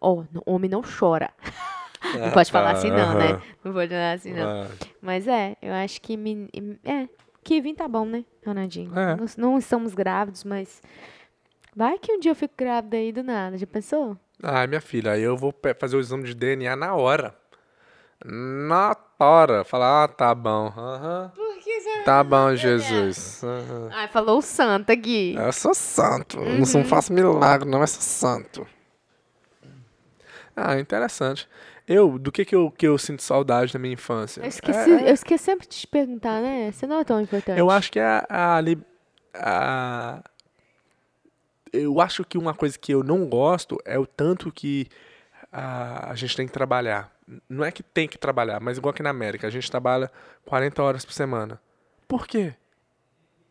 Ó, 0.00 0.22
no- 0.32 0.42
homem 0.46 0.70
não 0.70 0.82
chora. 0.82 1.30
Não 2.14 2.30
pode 2.30 2.50
falar 2.52 2.70
assim, 2.70 2.90
não, 2.90 3.12
né? 3.18 3.42
Não 3.64 3.72
pode 3.72 3.88
falar 3.90 4.12
assim, 4.12 4.32
não. 4.32 4.48
Ah, 4.48 4.68
Mas 5.02 5.26
é, 5.26 5.56
eu 5.60 5.74
acho 5.74 6.00
que. 6.00 6.16
men- 6.16 6.48
É, 6.84 7.08
que 7.42 7.60
vim 7.60 7.74
tá 7.74 7.88
bom, 7.88 8.04
né, 8.06 8.24
Ronaldinho? 8.46 8.96
É. 8.96 9.16
Não, 9.16 9.26
não 9.36 9.58
estamos 9.58 9.94
grávidos, 9.94 10.44
mas. 10.44 10.80
Vai 11.74 11.98
que 11.98 12.12
um 12.12 12.20
dia 12.20 12.30
eu 12.30 12.36
fico 12.36 12.54
grávida 12.56 12.96
aí 12.96 13.10
do 13.12 13.24
nada. 13.24 13.58
Já 13.58 13.66
pensou? 13.66 14.16
Ai, 14.42 14.68
minha 14.68 14.80
filha, 14.80 15.12
aí 15.12 15.22
eu 15.22 15.36
vou 15.36 15.52
fazer 15.78 15.96
o 15.96 16.00
exame 16.00 16.22
de 16.22 16.34
DNA 16.34 16.76
na 16.76 16.94
hora. 16.94 17.36
Na 18.24 18.96
hora. 19.26 19.64
Falar, 19.64 20.04
ah, 20.04 20.08
tá 20.08 20.34
bom. 20.34 20.70
Por 21.34 21.58
que 21.58 21.80
você. 21.80 22.02
Tá 22.04 22.22
bom, 22.22 22.54
Jesus. 22.54 23.42
Aham. 23.42 23.88
Ai, 23.92 24.08
falou 24.08 24.38
o 24.38 24.42
santo 24.42 24.90
aqui. 24.90 25.34
Eu 25.36 25.52
sou 25.52 25.74
santo. 25.74 26.38
Não 26.38 26.46
Uhum. 26.46 26.64
não 26.74 26.84
faço 26.84 27.12
milagre, 27.12 27.68
não, 27.68 27.78
mas 27.80 27.90
sou 27.90 28.02
santo. 28.02 28.66
Ah, 30.56 30.78
interessante. 30.78 31.48
Eu, 31.86 32.18
do 32.18 32.30
que 32.30 32.44
que 32.44 32.54
eu, 32.54 32.70
que 32.70 32.86
eu 32.86 32.98
sinto 32.98 33.22
saudade 33.22 33.72
da 33.72 33.78
minha 33.78 33.94
infância? 33.94 34.40
Eu 34.42 34.48
esqueci, 34.48 34.90
É, 34.90 35.08
eu 35.08 35.14
esqueci 35.14 35.44
sempre 35.44 35.66
de 35.66 35.76
te 35.76 35.86
perguntar, 35.86 36.40
né? 36.42 36.70
Você 36.70 36.86
não 36.86 36.98
é 37.00 37.04
tão 37.04 37.20
importante. 37.20 37.58
Eu 37.58 37.70
acho 37.70 37.90
que 37.90 37.98
a, 38.00 38.26
a, 38.28 38.60
a- 39.34 40.22
Eu 41.72 42.00
acho 42.00 42.24
que 42.24 42.36
uma 42.36 42.52
coisa 42.54 42.78
que 42.78 42.92
eu 42.92 43.02
não 43.02 43.26
gosto 43.26 43.78
é 43.84 43.98
o 43.98 44.06
tanto 44.06 44.50
que 44.52 44.88
a, 45.52 46.10
a 46.10 46.14
gente 46.14 46.36
tem 46.36 46.46
que 46.46 46.52
trabalhar. 46.52 47.10
Não 47.48 47.64
é 47.64 47.70
que 47.70 47.82
tem 47.82 48.08
que 48.08 48.16
trabalhar, 48.16 48.60
mas 48.60 48.78
igual 48.78 48.90
aqui 48.90 49.02
na 49.02 49.10
América, 49.10 49.46
a 49.46 49.50
gente 49.50 49.70
trabalha 49.70 50.10
40 50.46 50.82
horas 50.82 51.04
por 51.04 51.12
semana. 51.12 51.60
Por 52.06 52.26
quê? 52.26 52.54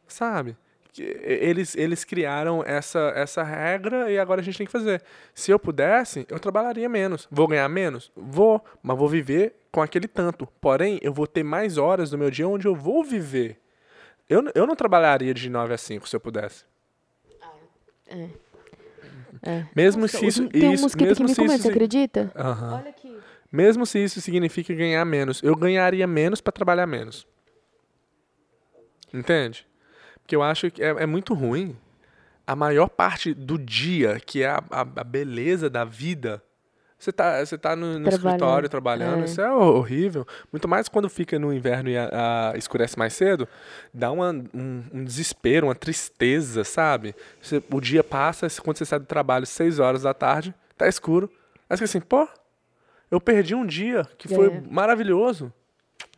Sabe? 0.08 0.58
Que 0.92 1.04
Eles, 1.04 1.76
eles 1.76 2.04
criaram 2.04 2.64
essa, 2.66 3.12
essa 3.16 3.44
regra 3.44 4.12
e 4.12 4.18
agora 4.18 4.42
a 4.42 4.44
gente 4.44 4.58
tem 4.58 4.66
que 4.66 4.72
fazer. 4.72 5.04
Se 5.34 5.52
eu 5.52 5.60
pudesse, 5.60 6.26
eu 6.30 6.40
trabalharia 6.40 6.90
menos. 6.90 7.28
Vou 7.30 7.48
ganhar 7.48 7.70
menos? 7.70 8.12
Vou, 8.16 8.64
mas 8.82 8.98
vou 8.98 9.08
viver 9.08 9.56
com 9.72 9.82
aquele 9.82 10.08
tanto. 10.08 10.48
Porém, 10.60 11.00
eu 11.04 11.14
vou 11.14 11.28
ter 11.28 11.44
mais 11.44 11.78
horas 11.78 12.10
do 12.10 12.18
meu 12.18 12.32
dia 12.32 12.48
onde 12.48 12.68
eu 12.68 12.76
vou 12.76 13.04
viver. 13.04 13.60
Eu, 14.28 14.44
eu 14.56 14.66
não 14.66 14.76
trabalharia 14.76 15.34
de 15.34 15.50
9 15.50 15.74
a 15.74 15.78
5 15.78 16.10
se 16.10 16.16
eu 16.16 16.20
pudesse. 16.20 16.66
É. 18.08 18.30
É. 19.44 19.66
Mesmo 19.76 20.02
Nossa, 20.02 20.18
se 20.18 20.26
isso. 20.26 20.50
Tem 20.50 20.70
um 20.70 20.74
isso 20.74 20.84
mosquito 20.84 21.12
aqui 21.12 21.24
mesmo 21.24 21.26
me 21.26 21.30
se 21.30 21.36
comendo, 21.36 21.54
isso 21.54 21.64
você 21.64 21.70
acredita? 21.70 22.32
Aham. 22.36 22.74
Olha 22.76 22.90
aqui. 22.90 22.97
Mesmo 23.58 23.88
se 23.88 23.98
isso 23.98 24.22
significa 24.22 24.72
ganhar 24.76 25.04
menos, 25.04 25.42
eu 25.42 25.56
ganharia 25.56 26.06
menos 26.06 26.40
para 26.40 26.52
trabalhar 26.54 26.86
menos. 26.86 27.26
Entende? 29.12 29.66
Porque 30.22 30.36
eu 30.36 30.44
acho 30.44 30.70
que 30.70 30.84
é, 30.84 30.90
é 30.90 31.06
muito 31.08 31.34
ruim. 31.34 31.76
A 32.46 32.56
maior 32.56 32.88
parte 32.88 33.34
do 33.34 33.58
dia, 33.58 34.20
que 34.24 34.44
é 34.44 34.48
a, 34.50 34.64
a- 34.70 34.82
a 34.98 35.04
beleza 35.04 35.72
da 35.72 35.84
vida, 35.84 36.40
você 37.00 37.12
tá, 37.12 37.44
você 37.44 37.58
tá 37.58 37.76
no, 37.76 37.98
no 37.98 38.04
Trabalhando, 38.06 38.28
escritório 38.30 38.70
trabalhando, 38.70 39.22
é. 39.24 39.26
isso 39.26 39.42
é 39.42 39.52
horrível. 39.52 40.26
Muito 40.52 40.68
mais 40.68 40.88
quando 40.88 41.10
fica 41.10 41.40
no 41.40 41.52
inverno 41.52 41.90
e 41.90 41.98
a- 41.98 42.52
a- 42.54 42.58
escurece 42.60 42.96
mais 42.98 43.14
cedo, 43.14 43.48
dá 43.92 44.12
uma- 44.12 44.30
um, 44.54 44.84
um 44.94 45.04
desespero, 45.04 45.66
uma 45.66 45.74
tristeza, 45.76 46.64
sabe? 46.64 47.16
Você- 47.42 47.64
o 47.72 47.82
dia 47.82 48.04
passa, 48.04 48.48
quando 48.62 48.78
você 48.78 48.86
sai 48.86 49.00
do 49.00 49.06
trabalho, 49.08 49.48
seis 49.48 49.80
horas 49.80 50.04
da 50.04 50.14
tarde, 50.14 50.54
tá 50.78 50.88
escuro. 50.88 51.28
Aí 51.68 51.76
você 51.76 51.86
fica 51.88 51.98
assim, 51.98 52.02
pô, 52.02 52.28
eu 53.10 53.20
perdi 53.22 53.56
um 53.56 53.66
dia 53.66 54.06
que 54.18 54.28
foi 54.28 54.48
É. 54.54 54.62
maravilhoso. 54.62 55.52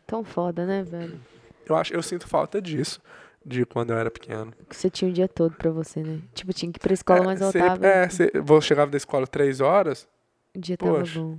Tão 0.06 0.24
foda, 0.24 0.66
né, 0.66 0.82
velho? 0.82 1.20
Eu 1.66 1.76
acho, 1.76 1.94
eu 1.94 2.02
sinto 2.02 2.26
falta 2.26 2.60
disso, 2.60 3.00
de 3.44 3.64
quando 3.64 3.90
eu 3.92 3.98
era 3.98 4.10
pequeno. 4.10 4.52
Que 4.68 4.74
Você 4.76 4.90
tinha 4.90 5.08
o 5.10 5.14
dia 5.14 5.28
todo 5.28 5.54
pra 5.54 5.70
você, 5.70 6.02
né? 6.02 6.20
Tipo, 6.34 6.52
tinha 6.52 6.70
que 6.72 6.78
ir 6.78 6.80
pra 6.82 6.92
escola, 6.92 7.22
mas 7.24 7.38
sempre- 7.38 7.60
voltava. 7.60 7.86
é, 7.86 8.08
cê- 8.08 8.32
vou 8.42 8.60
chegava 8.60 8.90
da 8.90 8.96
escola 8.96 9.26
três 9.26 9.60
horas. 9.60 10.08
O 10.54 10.58
dia 10.58 10.76
tava 10.76 10.98
poxa. 10.98 11.20
bom. 11.20 11.38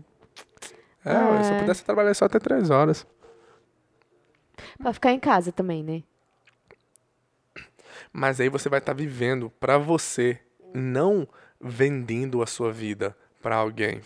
É, 1.04 1.14
ué, 1.14 1.44
se 1.44 1.50
eu 1.52 1.56
É. 1.56 1.60
pudesse 1.60 1.84
trabalhar 1.84 2.14
só 2.14 2.26
até 2.26 2.40
três 2.40 2.70
horas. 2.70 3.06
Pra 4.78 4.94
ficar 4.94 5.12
em 5.12 5.20
casa 5.20 5.52
também, 5.52 5.84
né? 5.84 6.04
Mas 8.14 8.40
aí 8.40 8.50
você 8.50 8.70
vai 8.70 8.80
estar 8.80 8.94
vivendo 8.94 9.50
pra 9.60 9.78
você, 9.78 10.40
não 10.74 11.28
vendendo 11.60 12.42
a 12.42 12.46
sua 12.48 12.72
vida 12.72 13.16
pra 13.42 13.56
alguém 13.56 14.02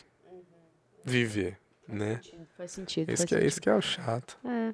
viver, 1.05 1.57
né? 1.87 2.19
Faz 2.57 2.71
sentido. 2.71 3.09
Isso 3.11 3.21
faz 3.21 3.29
que, 3.29 3.35
é, 3.35 3.37
sentido. 3.37 3.47
isso 3.47 3.61
que 3.61 3.69
é 3.69 3.75
o 3.75 3.81
chato. 3.81 4.37
É. 4.45 4.73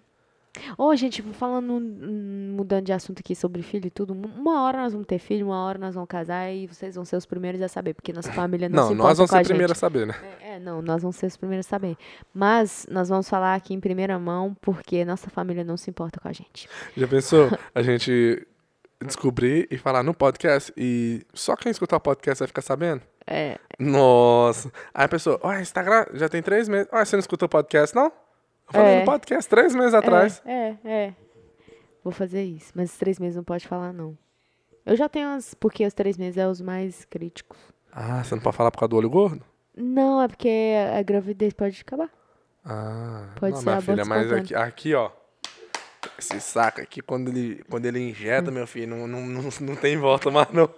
Ô, 0.78 0.94
gente, 0.98 1.22
falando, 1.34 1.72
hum, 1.74 2.54
mudando 2.58 2.84
de 2.86 2.92
assunto 2.92 3.20
aqui 3.22 3.34
sobre 3.34 3.62
filho 3.64 3.88
e 3.88 3.90
tudo, 3.90 4.14
um- 4.14 4.26
uma 4.42 4.64
hora 4.64 4.80
nós 4.80 4.92
vamos 4.92 5.08
ter 5.08 5.18
filho, 5.18 5.46
uma 5.46 5.64
hora 5.64 5.80
nós 5.80 5.96
vamos 5.96 6.10
casar 6.10 6.52
e 6.52 6.68
vocês 6.68 6.96
vão 6.96 7.06
ser 7.06 7.16
os 7.16 7.26
primeiros 7.26 7.62
a 7.62 7.70
saber, 7.70 7.94
porque 7.94 8.12
nossa 8.12 8.34
família 8.34 8.68
não, 8.68 8.76
Não, 8.76 8.88
se 8.90 8.94
nós 8.96 8.98
importa 8.98 9.16
vamos 9.16 9.30
ser 9.32 9.38
a 9.38 9.42
o 9.42 9.46
primeiro 9.46 9.72
a 9.72 9.76
saber, 9.76 10.08
né? 10.08 10.14
É, 10.42 10.56
é, 10.56 10.60
não, 10.60 10.82
nós 10.82 11.02
vamos 11.04 11.16
ser 11.16 11.28
os 11.28 11.38
primeiros 11.38 11.66
a 11.68 11.70
saber. 11.70 11.96
Mas 12.34 12.86
nós 12.92 13.08
vamos 13.08 13.30
falar 13.30 13.56
aqui 13.56 13.74
em 13.74 13.80
primeira 13.80 14.20
mão, 14.20 14.54
porque 14.60 15.06
nossa 15.06 15.30
família 15.30 15.64
não 15.64 15.78
se 15.78 15.90
importa 15.90 16.20
com 16.20 16.28
a 16.28 16.34
gente. 16.34 16.68
Já 16.98 17.08
pensou 17.08 17.50
a 17.74 17.82
gente 17.82 18.46
descobrir 19.04 19.68
e 19.72 19.78
falar 19.78 20.04
no 20.04 20.14
podcast 20.14 20.72
e 20.76 21.26
só 21.34 21.56
quem 21.56 21.72
escutar 21.72 21.96
o 21.96 22.02
podcast 22.02 22.40
vai 22.40 22.48
ficar 22.48 22.62
sabendo? 22.62 23.02
É, 23.28 23.58
Nossa. 23.80 24.72
Aí 24.94 25.06
a 25.06 25.10
pessoa, 25.10 25.40
ó, 25.44 25.54
Instagram 25.54 26.06
já 26.14 26.28
tem 26.28 26.42
três 26.42 26.68
meses. 26.68 26.88
Ó, 26.92 27.04
você 27.04 27.16
não 27.16 27.20
escutou 27.22 27.46
o 27.46 27.50
podcast, 27.50 27.96
não? 27.96 28.06
Eu 28.06 28.12
falei 28.74 28.94
É. 28.96 29.00
no 29.00 29.06
podcast 29.06 29.50
três 29.50 29.76
meses 29.76 29.94
atrás. 29.94 30.42
É, 30.46 30.52
é, 30.54 30.78
é. 30.86 31.14
Vou 32.04 32.12
fazer 32.12 32.44
isso, 32.44 32.72
mas 32.76 32.92
os 32.92 32.98
três 32.98 33.20
meses 33.20 33.36
não 33.36 33.44
pode 33.44 33.68
falar, 33.68 33.94
não. 33.94 34.18
Eu 34.86 34.96
já 34.96 35.08
tenho 35.08 35.28
as. 35.30 35.54
Porque 35.54 35.86
os 35.86 35.94
três 35.94 36.18
meses 36.18 36.38
é 36.38 36.48
os 36.48 36.60
mais 36.62 37.06
críticos. 37.06 37.58
Ah, 37.92 38.24
você 38.24 38.34
não 38.36 38.42
pode 38.42 38.56
falar 38.58 38.72
por 38.72 38.80
causa 38.80 38.90
do 38.90 38.96
olho 38.98 39.10
gordo? 39.10 39.44
Não, 39.76 40.22
é 40.22 40.28
porque 40.28 40.74
a 40.98 41.02
gravidez 41.04 41.54
pode 41.54 41.80
acabar. 41.82 42.10
Ah, 42.66 43.28
Pode 43.40 43.54
não, 43.54 43.60
ser 43.62 43.66
minha 43.70 43.82
filha, 43.82 44.06
mas 44.06 44.32
aqui, 44.32 44.56
aqui, 44.56 44.94
ó. 44.94 45.10
Esse 46.18 46.40
saco 46.40 46.82
aqui, 46.82 47.02
quando 47.02 47.30
ele, 47.30 47.64
quando 47.70 47.86
ele 47.86 48.00
injeta, 48.00 48.50
Hum. 48.50 48.54
meu 48.56 48.68
filho, 48.68 48.88
não, 48.96 49.08
não, 49.08 49.22
não, 49.22 49.50
não 49.62 49.76
tem 49.76 49.98
volta 49.98 50.30
mais, 50.32 50.52
não. 50.52 50.70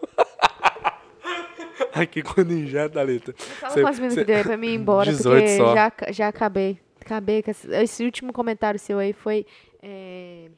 aqui, 1.93 2.21
quando 2.21 2.51
injeta, 2.53 2.95
Thalita. 2.95 3.33
Fala 3.37 3.73
Cê- 3.73 3.81
com 3.81 3.87
as 3.87 3.95
meninas 3.97 4.13
cê- 4.15 4.21
que 4.21 4.25
deu 4.27 4.37
aí 4.37 4.43
pra 4.43 4.57
mim 4.57 4.67
ir 4.67 4.75
embora, 4.75 5.09
18 5.11 5.41
porque 5.41 5.57
só. 5.57 5.73
já, 5.75 5.91
já 6.11 6.27
acabei. 6.27 6.79
Acabei 7.01 7.43
com 7.43 7.51
esse, 7.51 7.67
esse 7.75 8.03
último 8.05 8.31
comentário 8.31 8.79
seu 8.79 8.97
aí 8.99 9.11
foi. 9.13 9.45
é, 9.81 10.49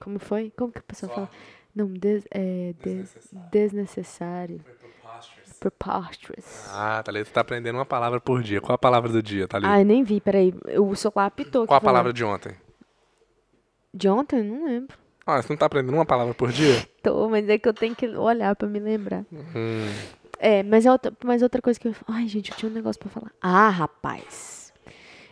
como 0.00 0.18
foi? 0.18 0.52
Como 0.56 0.72
que 0.72 0.78
a 0.80 0.82
pessoa 0.82 1.12
fala? 1.12 1.30
Não, 1.74 1.86
des, 1.86 2.26
é, 2.30 2.74
des- 2.82 3.16
desnecessário. 3.50 4.60
Preposterous. 5.60 6.68
Ah, 6.72 7.00
Thalita 7.04 7.30
tá 7.30 7.40
aprendendo 7.40 7.76
uma 7.78 7.86
palavra 7.86 8.20
por 8.20 8.42
dia. 8.42 8.60
Qual 8.60 8.74
a 8.74 8.78
palavra 8.78 9.08
do 9.12 9.22
dia, 9.22 9.46
Thalita? 9.46 9.70
Ah, 9.72 9.80
eu 9.80 9.84
nem 9.84 10.02
vi, 10.02 10.20
peraí. 10.20 10.52
O 10.78 10.94
celular 10.96 11.26
apitou. 11.26 11.66
Qual 11.66 11.78
a 11.78 11.80
palavra 11.80 12.12
de 12.12 12.24
ontem? 12.24 12.52
De 13.94 14.08
ontem? 14.08 14.42
Não 14.42 14.64
lembro. 14.66 14.96
Ah, 15.24 15.40
você 15.40 15.52
não 15.52 15.56
tá 15.56 15.66
aprendendo 15.66 15.94
uma 15.94 16.04
palavra 16.04 16.34
por 16.34 16.50
dia? 16.50 16.84
Tô, 17.00 17.28
mas 17.28 17.48
é 17.48 17.56
que 17.58 17.68
eu 17.68 17.72
tenho 17.74 17.94
que 17.94 18.08
olhar 18.08 18.56
pra 18.56 18.66
me 18.68 18.80
lembrar. 18.80 19.24
Hum. 19.32 19.86
É, 20.44 20.60
mas, 20.64 20.84
é 20.84 20.90
outra, 20.90 21.12
mas 21.24 21.40
outra 21.40 21.62
coisa 21.62 21.78
que 21.78 21.86
eu. 21.86 21.94
Ai, 22.08 22.26
gente, 22.26 22.50
eu 22.50 22.56
tinha 22.56 22.68
um 22.68 22.74
negócio 22.74 22.98
pra 22.98 23.08
falar. 23.08 23.30
Ah, 23.40 23.68
rapaz. 23.68 24.72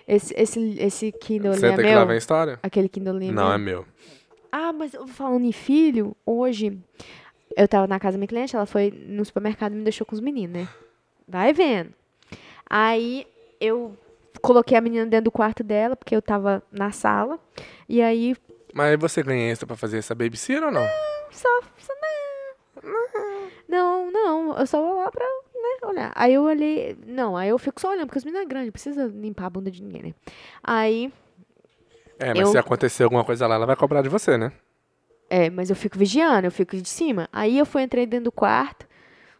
Esse, 0.07 0.33
esse, 0.37 0.77
esse 0.79 1.11
Kindle 1.11 1.53
ali 1.53 1.67
é 1.67 1.71
Senta 1.71 1.83
que 1.83 1.95
lá 1.97 2.05
vem 2.05 2.17
história? 2.17 2.61
Aquele 2.63 2.89
Kindle 2.89 3.17
é 3.21 3.33
Não, 3.33 3.53
é 3.53 3.59
meu. 3.59 3.85
Ah, 4.53 4.73
mas 4.73 4.93
falando 5.09 5.45
em 5.45 5.51
filho, 5.51 6.17
hoje 6.25 6.79
eu 7.57 7.67
tava 7.67 7.89
na 7.89 7.99
casa 7.99 8.13
da 8.13 8.19
minha 8.19 8.29
cliente, 8.29 8.55
ela 8.55 8.67
foi 8.67 8.93
no 8.93 9.25
supermercado 9.25 9.73
e 9.73 9.77
me 9.77 9.83
deixou 9.83 10.07
com 10.07 10.15
os 10.15 10.21
meninos, 10.21 10.61
né? 10.61 10.69
Vai 11.27 11.53
vendo. 11.53 11.93
Aí 12.69 13.27
eu 13.61 13.99
coloquei 14.41 14.79
a 14.79 14.81
menina 14.81 15.07
dentro 15.07 15.25
do 15.25 15.33
quarto 15.33 15.65
dela, 15.65 15.97
porque 15.97 16.15
eu 16.15 16.23
tava 16.23 16.63
na 16.71 16.93
sala. 16.93 17.37
E 17.89 18.01
aí, 18.01 18.37
Mas 18.73 18.97
você 18.97 19.25
ganha 19.25 19.51
extra 19.51 19.67
pra 19.67 19.77
fazer 19.77 19.99
essa 19.99 20.15
babysitter 20.15 20.63
ou 20.63 20.71
não? 20.71 20.87
só. 21.33 21.49
só 21.79 21.93
não, 22.83 22.93
não, 22.93 23.30
eu 23.77 24.67
só 24.67 24.81
vou 24.81 24.97
lá 24.97 25.11
pra 25.11 25.25
né, 25.25 25.89
olhar. 25.89 26.13
Aí 26.15 26.35
eu 26.35 26.43
olhei. 26.43 26.97
Não, 27.07 27.37
aí 27.37 27.49
eu 27.49 27.59
fico 27.59 27.81
só 27.81 27.91
olhando, 27.91 28.07
porque 28.07 28.19
os 28.19 28.25
meninos 28.25 28.45
é 28.47 28.49
grande, 28.49 28.67
não 28.67 28.73
precisa 28.73 29.07
limpar 29.07 29.47
a 29.47 29.51
bunda 29.51 29.71
de 29.71 29.83
ninguém, 29.83 30.03
né? 30.03 30.15
Aí. 30.63 31.13
É, 32.19 32.29
mas 32.29 32.39
Eu- 32.41 32.47
se 32.49 32.59
acontecer 32.59 33.05
alguma 33.05 33.25
coisa 33.25 33.47
lá, 33.47 33.55
ela 33.55 33.67
vai 33.67 33.77
cobrar 33.77 34.03
de 34.03 34.09
você, 34.09 34.37
né? 34.37 34.53
É, 35.29 35.49
mas 35.49 35.71
eu 35.71 35.77
fico 35.77 35.97
vigiando, 35.99 36.47
eu 36.47 36.51
fico 36.51 36.77
de 36.77 36.89
cima. 36.89 37.29
Aí 37.33 37.57
eu 37.59 37.65
fui, 37.65 37.83
entrei 37.83 38.05
dentro 38.05 38.25
do 38.25 38.33
quarto, 38.33 38.87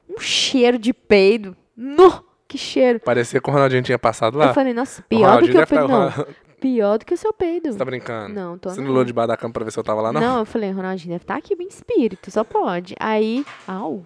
um 0.09 0.19
cheiro 0.21 0.79
de 0.79 0.93
peido. 0.93 1.57
No, 1.77 2.25
que 2.47 2.57
cheiro. 2.57 3.01
Parecia 3.01 3.41
que 3.41 3.51
o 3.51 3.53
Ronaldinho 3.53 3.83
tinha 3.83 3.99
passado 3.99 4.39
lá. 4.39 4.49
Eu 4.49 4.55
falei, 4.55 4.73
nossa, 4.73 5.03
pior 5.03 5.41
do 5.41 5.47
que 5.47 5.51
o 5.51 5.55
deve 5.55 5.67
peido. 5.67 5.89
tá- 5.89 6.17
Não, 6.17 6.27
pior 6.61 6.99
do 6.99 7.05
que 7.07 7.15
o 7.15 7.17
seu 7.17 7.33
peido. 7.33 7.73
Você 7.73 7.79
tá 7.79 7.85
brincando? 7.85 8.35
Não, 8.35 8.57
tô 8.59 8.71
Você 8.71 8.79
não 8.81 8.87
não. 8.87 8.93
olhou 8.93 9.05
debaixo 9.05 9.29
da 9.29 9.37
cama 9.37 9.53
pra 9.53 9.65
ver 9.65 9.73
se 9.73 9.79
eu 9.79 9.83
tava 9.85 10.01
lá, 10.01 10.13
não? 10.13 10.21
Não, 10.21 10.39
eu 10.41 10.47
falei, 10.47 10.71
Ronaldinho 10.71 11.13
deve 11.15 11.25
estar 11.25 11.37
aqui 11.37 11.57
bem 11.57 11.67
espírito, 11.69 12.31
só 12.31 12.45
pode. 12.45 12.95
Aí, 13.01 13.45
au, 13.67 14.05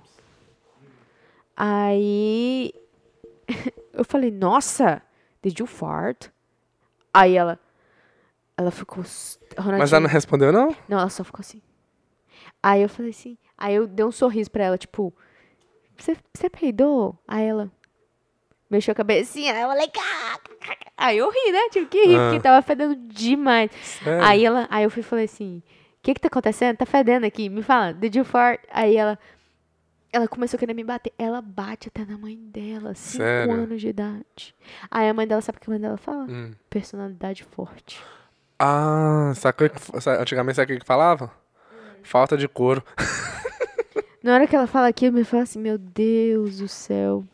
Aí 1.57 2.73
eu 3.93 4.05
falei, 4.05 4.31
nossa, 4.31 5.03
did 5.43 5.59
you 5.59 5.67
fart? 5.67 6.29
Aí 7.13 7.37
ela, 7.37 7.59
ela 8.57 8.71
ficou. 8.71 9.05
Mas 9.79 9.93
ela 9.93 10.01
não 10.01 10.09
respondeu, 10.09 10.53
não? 10.53 10.75
Não, 10.89 10.99
ela 10.99 11.11
só 11.11 11.23
ficou 11.23 11.41
assim. 11.41 11.63
Aí 12.63 12.83
eu 12.83 12.89
falei 12.89 13.11
assim. 13.11 13.39
Aí 13.57 13.75
eu 13.75 13.87
dei 13.87 14.05
um 14.05 14.11
sorriso 14.11 14.51
pra 14.51 14.65
ela, 14.65 14.77
tipo, 14.79 15.15
você, 15.97 16.17
peidou? 16.51 17.17
Aí 17.27 17.45
ela 17.47 17.71
mexeu 18.69 18.93
a 18.93 18.95
cabecinha, 18.95 19.53
aí 19.55 19.63
eu 19.63 19.69
falei, 19.69 19.93
aí 20.97 21.19
eu 21.19 21.31
ri, 21.31 21.53
né? 21.53 21.69
Tive 21.71 21.87
que 21.87 22.05
rir, 22.07 22.17
Ah. 22.17 22.25
porque 22.31 22.41
tava 22.43 22.63
fedendo 22.63 22.97
demais. 22.97 23.71
Sério? 23.83 24.25
Aí 24.25 24.45
ela, 24.45 24.67
aí 24.71 24.83
eu 24.83 24.91
fui 24.91 25.03
falei 25.03 25.27
assim, 25.27 25.59
o 25.59 25.63
que 26.03 26.15
que 26.15 26.21
tá 26.21 26.27
acontecendo? 26.27 26.77
Tá 26.77 26.87
fedendo 26.87 27.25
aqui, 27.25 27.49
me 27.49 27.63
fala, 27.63 27.93
did 27.93 28.17
you 28.17 28.25
fart? 28.25 28.61
Aí 28.73 28.97
ela, 28.97 29.19
ela 30.15 30.29
começou 30.29 30.57
a 30.57 30.61
querer 30.61 30.75
me 30.75 30.85
bater. 30.85 31.13
Ela 31.19 31.41
bate 31.43 31.89
até 31.89 32.05
na 32.05 32.17
mãe 32.17 32.37
dela, 32.37 32.95
cinco 32.95 33.25
Sério? 33.25 33.53
anos 33.53 33.81
de 33.81 33.89
idade. 33.89 34.55
Aí 34.89 35.09
a 35.09 35.13
mãe 35.13 35.27
dela, 35.27 35.41
sabe 35.41 35.59
o 35.59 35.61
que 35.61 35.69
a 35.69 35.73
mãe 35.73 35.81
dela 35.81 35.97
fala? 35.97 36.25
Hum. 36.25 36.53
Personalidade 36.71 37.43
forte. 37.43 38.01
Ah, 38.57 39.33
sabe 39.35 39.73
antigamente 40.21 40.55
sabe 40.55 40.75
o 40.75 40.79
que 40.79 40.87
falava? 40.87 41.33
Falta 42.05 42.37
de 42.37 42.47
couro. 42.47 42.81
Na 44.23 44.35
hora 44.35 44.47
que 44.47 44.55
ela 44.55 44.69
fala 44.69 44.87
aquilo, 44.87 45.17
me 45.17 45.25
fala 45.25 45.43
assim, 45.43 45.59
meu 45.59 45.77
Deus 45.77 46.59
do 46.59 46.69
céu. 46.69 47.25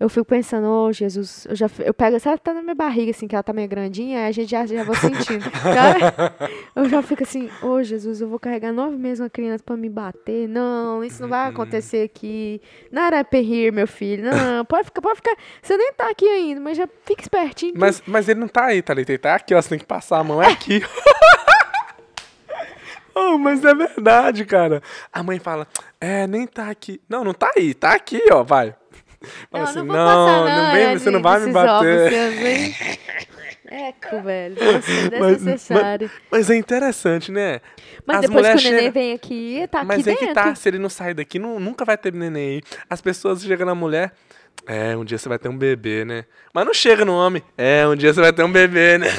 Eu 0.00 0.08
fico 0.08 0.24
pensando, 0.24 0.64
ô 0.68 0.92
Jesus, 0.92 1.44
eu 1.50 1.56
já 1.56 1.68
eu 1.80 1.92
pego, 1.92 2.20
sabe, 2.20 2.40
tá 2.40 2.54
na 2.54 2.62
minha 2.62 2.74
barriga, 2.74 3.10
assim, 3.10 3.26
que 3.26 3.34
ela 3.34 3.42
tá 3.42 3.52
meio 3.52 3.68
grandinha, 3.68 4.20
aí 4.20 4.26
a 4.28 4.32
gente 4.32 4.48
já, 4.48 4.64
já 4.64 4.84
vou 4.84 4.94
sentindo. 4.94 5.50
Cara, 5.60 6.36
eu 6.76 6.88
já 6.88 7.02
fico 7.02 7.24
assim, 7.24 7.50
ô 7.60 7.82
Jesus, 7.82 8.20
eu 8.20 8.28
vou 8.28 8.38
carregar 8.38 8.72
nove 8.72 8.96
meses 8.96 9.18
uma 9.18 9.28
criança 9.28 9.64
pra 9.64 9.76
me 9.76 9.88
bater. 9.88 10.46
Não, 10.48 11.02
isso 11.02 11.20
não 11.22 11.28
vai 11.28 11.48
acontecer 11.48 12.04
aqui. 12.04 12.62
Not 12.92 13.12
up 13.16 13.36
here, 13.36 13.72
meu 13.72 13.88
filho. 13.88 14.22
Não, 14.30 14.64
pode 14.66 14.84
ficar, 14.84 15.00
pode 15.02 15.16
ficar. 15.16 15.34
Você 15.60 15.76
nem 15.76 15.92
tá 15.92 16.08
aqui 16.10 16.28
ainda, 16.28 16.60
mas 16.60 16.76
já 16.76 16.88
fica 17.04 17.22
espertinho. 17.22 17.72
que- 17.72 17.78
Mas, 17.80 18.00
mas 18.06 18.28
ele 18.28 18.38
não 18.38 18.46
tá 18.48 18.66
aí, 18.66 18.80
Thalita. 18.80 19.10
Ele 19.10 19.18
tá 19.18 19.34
aqui, 19.34 19.52
ó. 19.52 19.60
Você 19.60 19.70
tem 19.70 19.78
que 19.80 19.84
passar 19.86 20.18
a 20.18 20.24
mão. 20.24 20.40
É 20.40 20.46
aqui. 20.52 20.80
oh, 23.14 23.38
mas 23.38 23.64
é 23.64 23.74
verdade, 23.74 24.44
cara. 24.44 24.82
A 25.12 25.22
mãe 25.22 25.38
fala, 25.38 25.66
é, 26.00 26.26
nem 26.26 26.46
tá 26.46 26.68
aqui. 26.70 27.00
Não, 27.08 27.24
não 27.24 27.34
tá 27.34 27.50
aí. 27.56 27.74
Tá 27.74 27.92
aqui, 27.94 28.22
ó. 28.30 28.42
Vai. 28.44 28.74
Fala 29.50 29.64
Não, 29.64 29.70
assim, 29.70 29.78
não 29.80 29.86
vou 29.86 29.96
passar, 29.96 30.44
não. 30.44 30.64
não 30.64 30.72
vem, 30.72 30.82
é, 30.84 30.98
você 30.98 31.10
não 31.10 31.22
vai 31.22 31.40
me 31.40 31.52
bater. 31.52 32.30
vem. 32.32 32.74
Eco, 33.70 34.20
velho. 34.22 34.54
Nossa, 34.54 34.90
Mas- 35.20 35.36
desnecessário. 35.36 36.10
Mas 36.30 36.48
é 36.50 36.56
interessante, 36.56 37.30
né? 37.30 37.60
Mas 38.06 38.16
As 38.18 38.22
depois 38.22 38.48
que 38.62 38.68
o 38.68 38.70
neném 38.72 38.90
vem 38.90 39.12
aqui, 39.12 39.68
tá 39.70 39.84
Mas 39.84 40.00
aqui 40.00 40.08
é 40.08 40.12
dentro. 40.12 40.26
que 40.28 40.34
tá, 40.34 40.54
se 40.54 40.68
ele 40.68 40.78
não 40.78 40.88
sair 40.88 41.14
daqui, 41.14 41.38
não, 41.38 41.60
nunca 41.60 41.84
vai 41.84 41.98
ter 41.98 42.12
neném 42.12 42.48
aí. 42.56 42.62
As 42.88 43.00
pessoas 43.00 43.42
chegam 43.42 43.66
na 43.66 43.74
mulher, 43.74 44.12
é, 44.66 44.96
um 44.96 45.04
dia 45.04 45.18
você 45.18 45.28
vai 45.28 45.38
ter 45.38 45.48
um 45.48 45.58
bebê, 45.58 46.04
né? 46.04 46.24
Mas 46.54 46.64
não 46.64 46.72
chega 46.72 47.04
no 47.04 47.14
homem, 47.14 47.42
é, 47.58 47.86
um 47.86 47.94
dia 47.96 48.14
você 48.14 48.20
vai 48.20 48.32
ter 48.32 48.42
um 48.44 48.52
bebê, 48.52 48.96
né? 48.98 49.08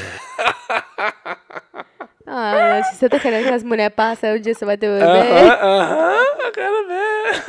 Ah, 2.32 2.80
você 2.92 3.08
tá 3.08 3.18
querendo 3.18 3.42
que 3.48 3.52
as 3.54 3.64
mulheres 3.64 3.92
passem, 3.94 4.36
um 4.36 4.40
dia 4.40 4.54
você 4.54 4.64
vai 4.64 4.76
ter 4.76 4.88
um 4.88 4.92
bebê. 4.94 5.04
Aham, 5.04 5.48
aham, 5.50 6.24
eu 6.44 6.52
quero 6.52 6.86
ver. 6.86 7.44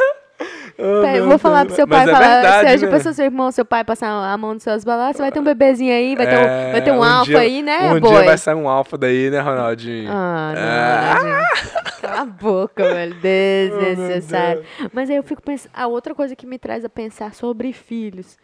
Oh, 0.83 1.01
Pera, 1.01 1.17
eu 1.17 1.21
meu 1.23 1.29
vou 1.29 1.37
falar 1.37 1.65
pro 1.65 1.75
seu 1.75 1.87
pai, 1.87 1.99
Mas 2.05 2.07
é 2.09 2.11
falar, 2.11 2.27
verdade, 2.41 2.67
se 2.69 2.73
hoje 2.75 2.85
né? 2.85 2.91
passou 2.91 3.13
seu 3.13 3.25
irmão, 3.25 3.51
seu 3.51 3.63
pai 3.65 3.83
passar 3.83 4.09
a 4.09 4.37
mão 4.37 4.53
nos 4.55 4.63
seus 4.63 4.83
balanços, 4.83 5.17
você 5.17 5.21
vai 5.21 5.31
ter 5.31 5.39
um 5.39 5.43
bebezinho 5.43 5.93
aí, 5.93 6.15
vai 6.15 6.25
ter 6.27 6.37
um, 6.37 6.41
É, 6.41 6.71
vai 6.71 6.81
ter 6.81 6.91
um, 6.91 7.03
alfa 7.03 7.25
dia- 7.25 7.39
aí, 7.39 7.61
né, 7.61 7.93
Um 7.93 7.99
boy? 7.99 8.11
dia 8.11 8.23
vai 8.25 8.37
sair 8.37 8.55
um 8.55 8.67
alfa 8.67 8.97
daí, 8.97 9.29
né, 9.29 9.39
Ronaldinho? 9.39 10.09
Ah, 10.11 10.53
não, 10.55 10.61
Ah. 10.61 11.13
Ronaldinho. 11.13 11.91
Cala 12.01 12.21
a 12.21 12.25
boca, 12.25 12.83
velho. 12.93 13.13
Desnecessário. 13.15 14.63
Mas 14.93 15.09
aí 15.09 15.15
eu 15.15 15.23
fico 15.23 15.41
pensando. 15.41 15.71
A 15.73 15.87
outra 15.87 16.15
coisa 16.15 16.35
que 16.35 16.45
me 16.47 16.57
traz 16.57 16.83
a 16.83 16.89
pensar 16.89 17.33
sobre 17.33 17.71
filhos. 17.73 18.37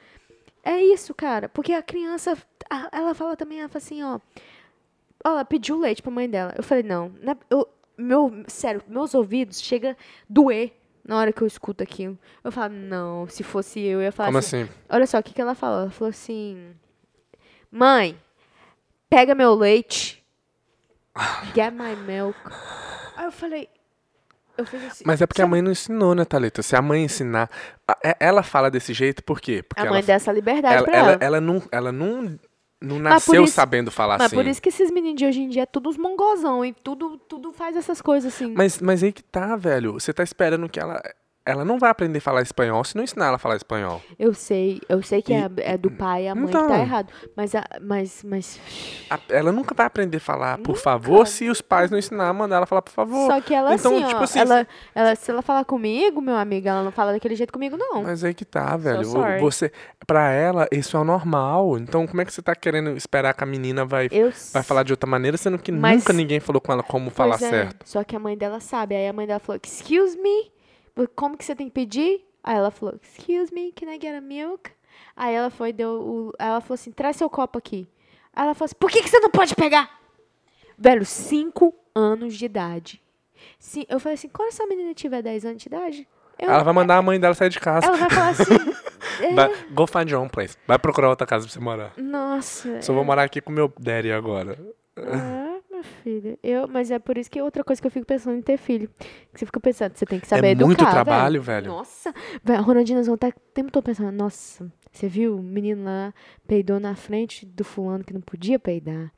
É 0.63 0.80
isso, 0.80 1.13
cara. 1.13 1.50
Porque 1.50 1.73
a 1.73 1.82
criança. 1.82 2.38
Ela 2.91 3.13
fala 3.13 3.36
também, 3.36 3.60
ela 3.60 3.69
fala 3.69 3.84
assim, 3.84 4.04
ó. 4.04 4.19
Ela 5.26 5.43
pediu 5.45 5.80
leite 5.80 6.02
pra 6.02 6.12
mãe 6.12 6.30
dela. 6.30 6.54
Eu 6.56 6.63
falei, 6.63 6.84
não. 6.84 7.12
não 7.21 7.34
é- 7.34 7.38
eu, 7.50 7.67
meu, 7.97 8.43
sério, 8.47 8.82
meus 8.88 9.15
ouvidos 9.15 9.60
chegam 9.62 9.91
a 9.91 9.95
doer 10.30 10.73
na 11.08 11.17
hora 11.17 11.32
que 11.34 11.41
eu 11.41 11.48
escuto 11.48 11.82
aquilo. 11.82 12.20
Eu 12.43 12.52
falo, 12.52 12.74
não, 12.74 13.28
se 13.28 13.41
fosse 13.41 13.80
eu, 13.80 14.00
eu 14.00 14.04
ia 14.04 14.12
falar 14.12 14.28
Como 14.28 14.38
assim. 14.38 14.63
assim? 14.63 14.72
Olha 14.89 15.08
só, 15.08 15.17
o 15.17 15.24
que, 15.24 15.34
que 15.34 15.41
ela 15.41 15.56
falou? 15.56 15.82
Ela 15.84 15.89
falou 15.89 16.10
assim: 16.10 16.76
Mãe, 17.72 18.20
pega 19.10 19.34
meu 19.34 19.56
leite. 19.56 20.24
Get 21.56 21.74
my 21.74 21.96
milk. 21.96 22.38
Aí 23.15 23.26
eu 23.26 23.32
falei. 23.32 23.67
Eu 24.58 24.65
fiz 24.65 24.84
assim. 24.86 25.04
Mas 25.06 25.22
é 25.22 25.28
porque 25.28 25.41
a 25.41 25.48
mãe 25.48 25.62
não 25.62 25.72
ensinou, 25.72 26.13
né, 26.15 26.26
Thalita? 26.26 26.62
Se 26.63 26.76
a 26.76 26.82
mãe 26.82 27.04
ensinar... 27.04 27.48
a- 27.88 27.98
é- 28.04 28.17
Ela 28.20 28.41
fala 28.41 28.72
desse 28.72 28.91
jeito 28.91 29.24
por 29.24 29.39
quê? 29.39 29.62
Porque 29.63 29.80
A 29.80 29.86
ela 29.86 29.91
mãe 29.93 30.04
dá 30.04 30.13
essa 30.13 30.32
liberdade 30.32 30.76
ela, 30.78 30.84
pra 30.86 30.96
ela. 30.98 31.12
ela, 31.12 31.24
ela 31.24 31.41
não, 31.41 31.62
ela 31.72 31.91
não, 31.91 32.39
não 32.82 32.96
Mas 33.00 33.04
nasceu 33.26 33.44
isso- 33.44 33.54
sabendo 33.54 33.90
falar 33.92 34.18
Mas 34.18 34.28
assim. 34.28 34.36
por 34.36 34.46
isso 34.46 34.62
que 34.62 34.70
esses 34.70 34.92
meninos 34.92 35.18
de 35.18 35.26
hoje 35.26 35.42
em 35.42 35.50
dia 35.50 35.63
é 35.63 35.66
tudo 35.66 35.90
uns 35.90 35.98
mongozão, 35.98 36.63
e 36.63 36.74
tudo, 36.74 37.18
tudo 37.18 37.52
faz 37.52 37.76
essas 37.76 38.02
coisas 38.02 38.34
assim. 38.34 38.54
Mas, 38.56 38.80
mas 38.80 39.04
aí 39.04 39.12
que 39.12 39.24
tá, 39.24 39.56
velho. 39.56 39.94
Você 39.94 40.13
tá 40.13 40.24
esperando 40.24 40.70
que 40.70 40.80
ela. 40.80 41.02
Ela 41.50 41.64
não 41.64 41.80
vai 41.80 41.90
aprender 41.90 42.18
a 42.18 42.22
falar 42.22 42.42
espanhol 42.42 42.84
se 42.84 42.96
não 42.98 43.04
ensinar 43.04 43.28
ela 43.28 43.36
a 43.36 43.40
falar 43.40 43.56
espanhol. 43.56 44.02
Eu 44.20 44.34
sei, 44.34 44.82
eu 44.90 45.02
sei 45.02 45.22
que 45.22 45.32
E- 45.32 45.36
é, 45.36 45.50
é 45.60 45.78
do 45.78 45.90
pai 45.90 46.26
e 46.26 46.28
a 46.28 46.36
mãe 46.36 46.44
que 46.46 46.50
Então. 46.50 46.68
tá 46.68 46.78
errado. 46.80 47.08
Mas, 47.38 47.56
a, 47.56 47.64
mas, 47.82 48.22
mas. 48.28 48.60
A- 49.10 49.20
ela 49.30 49.52
nunca 49.54 49.74
vai 49.74 49.86
aprender 49.86 50.18
a 50.18 50.20
falar 50.20 50.58
por 50.58 50.76
favor 50.76 51.26
se 51.26 51.50
os 51.50 51.62
pais 51.62 51.90
não 51.90 51.98
ensinar 51.98 52.28
a 52.28 52.34
mandar 52.34 52.58
ela 52.58 52.66
falar 52.66 52.82
por 52.82 52.92
favor. 52.92 53.32
Só 53.32 53.40
que 53.40 53.54
ela 53.54 53.74
Então, 53.76 53.96
assim, 53.96 54.06
tipo 54.08 54.20
ó. 54.20 54.24
assim, 54.24 54.40
ela, 54.40 54.68
ela, 54.94 55.16
se 55.16 55.32
ela 55.32 55.42
falar 55.42 55.64
comigo, 55.64 56.20
meu 56.22 56.36
amigo, 56.36 56.68
ela 56.68 56.84
não 56.84 56.92
fala 56.92 57.14
daquele 57.14 57.36
jeito 57.36 57.54
comigo, 57.54 57.78
não. 57.78 58.04
Mas 58.04 58.24
aí 58.26 58.34
que 58.34 58.44
tá, 58.44 58.76
velho. 58.76 59.06
Sorry. 59.06 59.40
Você, 59.40 59.72
pra 60.06 60.32
ela, 60.32 60.68
isso 60.72 60.98
é 60.98 61.00
o 61.00 61.04
normal. 61.06 61.78
Então, 61.78 62.06
como 62.06 62.22
é 62.22 62.26
que 62.26 62.34
você 62.34 62.42
tá 62.42 62.54
querendo 62.56 62.92
esperar 62.98 63.34
que 63.34 63.44
a 63.44 63.48
menina 63.48 63.86
vai, 63.86 64.10
Eu 64.12 64.34
vai 64.54 64.64
falar 64.64 64.84
de 64.84 64.92
outra 64.92 65.10
maneira, 65.10 65.38
sendo 65.38 65.58
que 65.58 65.72
Mas- 65.72 66.00
nunca 66.00 66.12
ninguém 66.12 66.40
falou 66.42 66.60
com 66.60 66.74
ela 66.74 66.84
como 66.84 67.10
falar 67.10 67.36
é, 67.36 67.38
certo? 67.38 67.88
Só 67.88 68.04
que 68.04 68.16
a 68.16 68.20
mãe 68.20 68.38
dela 68.38 68.60
sabe. 68.60 68.96
Aí 68.96 69.08
a 69.08 69.14
mãe 69.14 69.26
dela 69.26 69.40
falou, 69.40 69.60
excuse 69.64 70.18
me, 70.18 70.52
como 71.16 71.38
que 71.38 71.44
você 71.46 71.54
tem 71.56 71.68
que 71.68 71.74
pedir? 71.74 72.26
Aí 72.44 72.56
ela 72.56 72.72
falou, 72.72 72.98
excuse 73.02 73.54
me, 73.54 73.72
can 73.74 73.88
I 73.92 74.00
get 74.02 74.16
a 74.16 74.22
milk? 74.22 74.72
Aí 75.16 75.36
ela 75.36 75.50
foi, 75.50 75.74
deu 75.74 75.90
o... 75.92 76.34
ela 76.40 76.62
falou 76.62 76.76
assim, 76.76 76.92
traz 76.92 77.18
seu 77.18 77.30
copo 77.30 77.58
aqui. 77.58 77.88
Aí 78.34 78.46
ela 78.46 78.54
falou 78.54 78.66
assim, 78.66 78.76
por 78.80 78.90
que, 78.90 79.02
que 79.04 79.10
você 79.10 79.20
não 79.20 79.30
pode 79.30 79.54
pegar? 79.56 80.00
Velho, 80.78 81.06
5 81.06 81.74
anos 81.94 82.36
de 82.36 82.46
idade. 82.46 83.02
Sim, 83.60 83.86
eu 83.90 84.00
falei 84.00 84.14
assim, 84.16 84.30
quando 84.30 84.50
essa 84.50 84.66
menina 84.66 84.94
tiver 84.94 85.22
10 85.22 85.46
anos 85.46 85.62
de 85.62 85.68
idade, 85.68 86.08
eu- 86.40 86.50
Ela 86.50 86.64
vai 86.64 86.74
mandar 86.74 86.98
a 86.98 87.02
mãe 87.02 87.20
dela 87.20 87.34
sair 87.34 87.50
de 87.50 87.60
casa. 87.60 87.86
ela 87.88 87.98
vai 87.98 88.10
falar 88.10 88.30
assim, 88.30 88.44
é, 89.22 89.34
Vai, 89.36 89.66
go 89.72 89.86
find 89.88 90.10
your 90.10 90.22
own 90.22 90.30
place. 90.30 90.56
Vai 90.68 90.80
procurar 90.80 91.10
outra 91.10 91.28
casa 91.28 91.46
pra 91.46 91.54
você 91.54 91.60
morar. 91.60 91.94
nossa, 91.98 92.82
Só 92.82 92.94
vou 92.94 93.04
morar 93.04 93.24
aqui 93.24 93.42
com 93.42 93.52
meu 93.52 93.72
daddy 93.80 94.12
agora. 94.12 94.58
Ah, 94.98 95.37
filho. 95.88 96.38
Eu, 96.43 96.67
mas 96.67 96.91
é 96.91 97.00
por 97.00 97.17
isso 97.17 97.30
que 97.30 97.41
outra 97.41 97.63
coisa 97.63 97.82
que 97.82 97.88
eu 97.88 97.91
fico 97.91 98.06
pensando 98.06 98.38
em 98.38 98.41
ter 98.41 98.58
filho. 98.58 98.89
Que 99.34 99.39
você 99.39 99.45
fica 99.45 99.60
pensando, 99.60 99.95
você 99.95 100.06
tem 100.06 100.19
que 100.19 100.28
saber 100.28 100.47
é 100.47 100.52
educar, 100.52 100.65
muito 100.67 100.84
velho. 100.84 100.91
trabalho, 100.91 101.41
velho. 101.41 101.67
Nossa, 101.67 102.13
velho, 102.43 102.62
Ronaldinho, 102.62 102.97
nós 102.97 103.08
vamos 103.08 103.17
estar 103.17 103.30
o 103.30 103.54
tempo 103.54 103.71
todo 103.71 103.84
pensando, 103.84 104.12
nossa, 104.12 104.71
você 104.91 105.08
viu 105.08 105.38
o 105.38 105.43
menino 105.43 105.86
lá 105.86 106.13
peidou 106.47 106.80
na 106.80 106.95
frente 106.95 107.45
do 107.45 107.63
fulano 107.63 108.04
que 108.04 108.13
não 108.13 108.21
podia 108.21 108.60
peidar. 108.60 109.12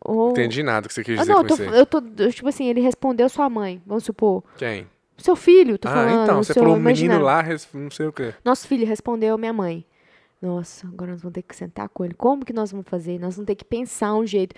Ou... 0.00 0.30
Entendi 0.30 0.62
nada 0.62 0.86
que 0.88 0.94
você 0.94 1.02
quis 1.02 1.18
Ah, 1.18 1.22
dizer 1.22 1.32
não, 1.32 1.44
com 1.44 1.62
eu 1.62 1.86
tô, 1.86 1.98
eu 1.98 2.02
tô, 2.02 2.30
tipo 2.30 2.48
assim, 2.48 2.66
ele 2.66 2.80
respondeu 2.80 3.28
sua 3.28 3.48
mãe, 3.48 3.82
vamos 3.86 4.04
supor. 4.04 4.44
Quem? 4.56 4.86
Seu 5.18 5.34
filho, 5.34 5.78
tô 5.78 5.88
ah, 5.88 5.92
falando. 5.92 6.22
então, 6.22 6.40
o 6.40 6.44
você 6.44 6.54
falou 6.54 6.76
o 6.76 6.80
menino 6.80 7.18
lá, 7.20 7.42
não 7.72 7.90
sei 7.90 8.06
o 8.06 8.12
quê. 8.12 8.34
Nosso 8.44 8.68
filho 8.68 8.86
respondeu 8.86 9.36
minha 9.38 9.52
mãe. 9.52 9.84
Nossa, 10.40 10.86
agora 10.86 11.12
nós 11.12 11.22
vamos 11.22 11.32
ter 11.34 11.42
que 11.42 11.56
sentar 11.56 11.88
com 11.88 12.04
ele. 12.04 12.12
Como 12.12 12.44
que 12.44 12.52
nós 12.52 12.70
vamos 12.70 12.86
fazer? 12.86 13.18
Nós 13.18 13.36
vamos 13.36 13.46
ter 13.46 13.54
que 13.54 13.64
pensar 13.64 14.14
um 14.14 14.26
jeito. 14.26 14.54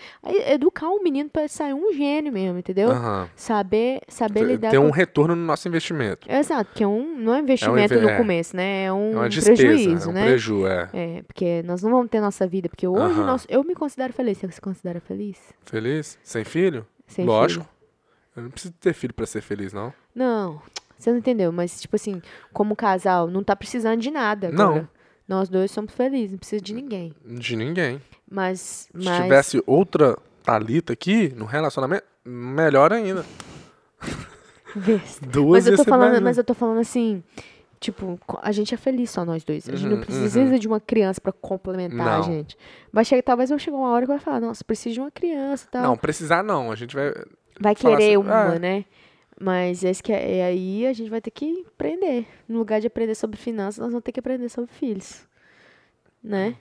Educar 0.48 0.88
um 0.88 1.00
menino 1.02 1.30
para 1.30 1.46
sair 1.46 1.72
um 1.72 1.92
gênio 1.92 2.32
mesmo, 2.32 2.58
entendeu? 2.58 2.90
Aham. 2.90 3.28
Saber, 3.36 4.00
saber 4.08 4.42
lidar 4.42 4.70
Ter 4.72 4.78
com... 4.80 4.86
um 4.86 4.90
retorno 4.90 5.36
no 5.36 5.44
nosso 5.44 5.68
investimento. 5.68 6.30
Exato, 6.30 6.70
porque 6.70 6.82
é 6.82 6.86
um, 6.86 7.16
não 7.16 7.32
é 7.32 7.38
investimento 7.38 7.94
inve- 7.94 8.02
no 8.02 8.10
é. 8.10 8.16
começo, 8.16 8.56
né? 8.56 8.84
É 8.86 8.92
um 8.92 9.12
É 9.12 9.16
uma 9.16 9.28
despesa, 9.28 9.62
prejuízo, 9.62 10.08
é 10.08 10.10
um 10.10 10.14
né? 10.14 10.24
preju, 10.26 10.66
é. 10.66 10.90
É, 10.92 11.22
porque 11.22 11.62
nós 11.62 11.80
não 11.82 11.90
vamos 11.92 12.10
ter 12.10 12.20
nossa 12.20 12.44
vida. 12.46 12.68
Porque 12.68 12.86
hoje 12.86 13.14
Aham. 13.20 13.26
nós, 13.26 13.46
eu 13.48 13.62
me 13.62 13.74
considero 13.76 14.12
feliz. 14.12 14.36
Você 14.38 14.50
se 14.50 14.60
considera 14.60 15.00
feliz? 15.00 15.38
Feliz? 15.64 16.18
Sem 16.24 16.44
filho? 16.44 16.84
Sem 17.06 17.24
Lógico. 17.24 17.64
filho? 17.64 17.78
Eu 18.36 18.42
não 18.42 18.50
preciso 18.50 18.74
ter 18.80 18.92
filho 18.92 19.14
pra 19.14 19.26
ser 19.26 19.40
feliz, 19.42 19.72
não. 19.72 19.92
Não, 20.14 20.60
você 20.98 21.10
não 21.10 21.18
entendeu. 21.18 21.50
Mas, 21.52 21.80
tipo 21.80 21.94
assim, 21.96 22.20
como 22.52 22.74
casal, 22.76 23.28
não 23.28 23.42
tá 23.44 23.54
precisando 23.56 24.00
de 24.00 24.10
nada 24.10 24.50
Não. 24.50 24.88
Nós 25.28 25.48
dois 25.50 25.70
somos 25.70 25.92
felizes, 25.92 26.30
não 26.32 26.38
precisa 26.38 26.62
de 26.62 26.72
ninguém. 26.72 27.14
De 27.24 27.54
ninguém. 27.54 28.00
Mas, 28.30 28.60
Se 28.60 28.90
mas 28.94 29.22
tivesse 29.22 29.62
outra 29.66 30.16
Thalita 30.42 30.94
aqui 30.94 31.28
no 31.36 31.44
relacionamento, 31.44 32.04
melhor 32.24 32.92
ainda. 32.92 33.24
Duas 35.30 35.64
Mas 35.64 35.66
eu 35.66 35.76
tô 35.76 35.84
falando, 35.84 36.10
mais- 36.12 36.22
mas 36.22 36.38
eu 36.38 36.44
tô 36.44 36.54
falando 36.54 36.78
assim, 36.78 37.22
tipo, 37.80 38.18
a 38.42 38.52
gente 38.52 38.74
é 38.74 38.76
feliz 38.76 39.10
só 39.10 39.24
nós 39.24 39.42
dois. 39.44 39.68
A 39.68 39.72
gente 39.76 39.84
Uhum, 39.90 39.96
não 39.96 40.04
precisa 40.04 40.58
de 40.58 40.68
uma 40.68 40.80
criança 40.80 41.20
pra 41.20 41.32
complementar 41.32 42.06
a 42.06 42.16
Não. 42.18 42.22
gente. 42.22 42.56
Vai 42.92 43.04
chegar, 43.04 43.22
talvez 43.22 43.50
vai 43.50 43.58
chegar 43.58 43.76
uma 43.76 43.90
hora 43.90 44.02
que 44.06 44.12
vai 44.12 44.18
falar, 44.20 44.40
nossa, 44.40 44.62
preciso 44.64 44.94
de 44.94 45.00
uma 45.00 45.10
criança 45.10 45.66
e 45.66 45.70
tal. 45.70 45.82
Não, 45.82 45.96
precisar 45.96 46.42
não. 46.42 46.70
A 46.70 46.74
gente 46.76 46.94
vai. 46.94 47.12
vai 47.60 47.74
querer 47.74 47.94
assim, 47.94 48.16
uma, 48.16 48.34
ah. 48.54 48.58
né? 48.58 48.84
Mas 49.40 49.85
esse 49.85 50.03
que 50.03 50.12
é, 50.12 50.37
e 50.38 50.42
aí 50.42 50.87
a 50.87 50.92
gente 50.92 51.11
vai 51.11 51.20
ter 51.20 51.31
que 51.31 51.64
aprender. 51.68 52.27
No 52.48 52.59
lugar 52.59 52.81
de 52.81 52.87
aprender 52.88 53.14
sobre 53.14 53.37
finanças, 53.37 53.79
nós 53.79 53.90
vamos 53.90 54.03
ter 54.05 54.12
que 54.12 54.20
aprender 54.20 54.48
sobre 54.48 54.72
filhos. 54.72 55.27
Né? 56.22 56.57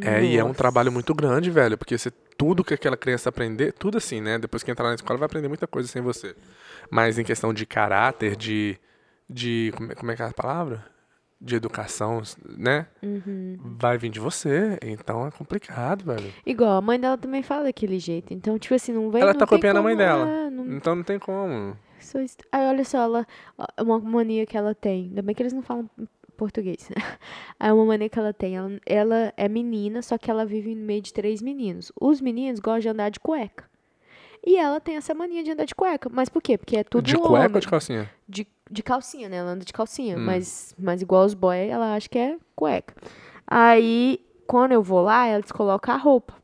É, 0.00 0.22
e 0.24 0.36
é 0.36 0.44
um 0.44 0.48
Nossa. 0.48 0.58
trabalho 0.58 0.92
muito 0.92 1.12
grande, 1.14 1.50
velho, 1.50 1.76
porque 1.76 1.98
você, 1.98 2.10
tudo 2.10 2.62
que 2.62 2.74
aquela 2.74 2.96
criança 2.96 3.28
aprender, 3.28 3.72
tudo 3.72 3.98
assim, 3.98 4.20
né? 4.20 4.38
Depois 4.38 4.62
que 4.62 4.70
entrar 4.70 4.88
na 4.88 4.94
escola, 4.94 5.18
vai 5.18 5.26
aprender 5.26 5.48
muita 5.48 5.66
coisa 5.66 5.88
sem 5.88 6.00
você. 6.00 6.36
Mas 6.90 7.18
em 7.18 7.24
questão 7.24 7.52
de 7.52 7.66
caráter, 7.66 8.36
de. 8.36 8.78
de 9.28 9.72
como, 9.96 10.10
é- 10.10 10.14
é 10.14 10.16
que 10.16 10.22
é 10.22 10.26
a 10.26 10.32
palavra? 10.32 10.84
De 11.40 11.54
educação, 11.56 12.22
né? 12.56 12.86
Uhum. 13.02 13.58
Vai 13.78 13.98
vir 13.98 14.08
de 14.10 14.20
você. 14.20 14.78
Então 14.82 15.26
é 15.26 15.30
complicado, 15.30 16.04
velho. 16.04 16.32
Igual, 16.46 16.76
a 16.78 16.80
mãe 16.80 16.98
dela 17.00 17.18
também 17.18 17.42
fala 17.42 17.64
daquele 17.64 17.98
jeito. 17.98 18.32
Então, 18.32 18.58
tipo 18.58 18.74
assim, 18.74 18.92
não 18.92 19.10
vem. 19.10 19.20
Ela 19.20 19.32
não 19.32 19.40
tá 19.40 19.46
copiando 19.46 19.78
a 19.78 19.82
mãe 19.82 19.96
dela. 19.96 20.26
é, 20.28 20.50
não- 20.50 20.66
Então 20.76 20.94
não 20.94 21.02
tem 21.02 21.18
como. 21.18 21.76
Sou 22.00 22.20
est- 22.20 22.42
Aí, 22.52 22.66
olha 22.66 22.84
só, 22.84 22.98
ela. 23.02 23.26
ó, 23.58 23.66
Uma 23.82 23.98
mania 24.00 24.46
que 24.46 24.56
ela 24.56 24.74
tem. 24.74 25.04
Ainda 25.04 25.22
bem 25.22 25.34
que 25.34 25.42
eles 25.42 25.52
não 25.52 25.62
falam 25.62 25.88
português. 26.36 26.88
Aí, 27.58 27.70
uma 27.72 27.84
mania 27.84 28.08
que 28.08 28.18
ela 28.18 28.32
tem. 28.32 28.56
Ela, 28.56 28.70
ela 28.86 29.32
é 29.36 29.48
menina, 29.48 30.02
só 30.02 30.16
que 30.18 30.30
ela 30.30 30.44
vive 30.44 30.74
no 30.74 30.84
meio 30.84 31.00
de 31.02 31.12
três 31.12 31.40
meninos. 31.42 31.90
Os 32.00 32.20
meninos 32.20 32.60
gostam 32.60 32.80
de 32.80 32.88
andar 32.88 33.10
de 33.10 33.20
cueca. 33.20 33.64
E 34.44 34.56
ela 34.56 34.80
tem 34.80 34.96
essa 34.96 35.12
mania 35.14 35.42
de 35.42 35.50
andar 35.50 35.64
de 35.64 35.74
cueca. 35.74 36.08
Mas 36.12 36.28
por 36.28 36.40
quê? 36.42 36.56
Porque 36.56 36.76
é 36.76 36.84
tudo 36.84 37.04
de 37.04 37.16
homem. 37.16 37.28
cueca 37.28 37.54
ou 37.54 37.60
de 37.60 37.68
calcinha? 37.68 38.10
de, 38.28 38.46
de 38.70 38.82
calcinha, 38.82 39.28
né? 39.28 39.36
Ela 39.38 39.50
anda 39.52 39.64
de 39.64 39.72
calcinha. 39.72 40.16
Hum. 40.16 40.24
Mas, 40.24 40.74
mas 40.78 41.02
igual 41.02 41.24
os 41.24 41.34
boys, 41.34 41.68
ela 41.70 41.94
acha 41.96 42.08
que 42.08 42.18
é 42.18 42.36
cueca. 42.54 42.94
Aí, 43.46 44.20
quando 44.46 44.72
eu 44.72 44.82
vou 44.82 45.00
lá, 45.02 45.26
ela 45.26 45.40
descoloca 45.42 45.92
a 45.92 45.96
roupa. 45.96 46.34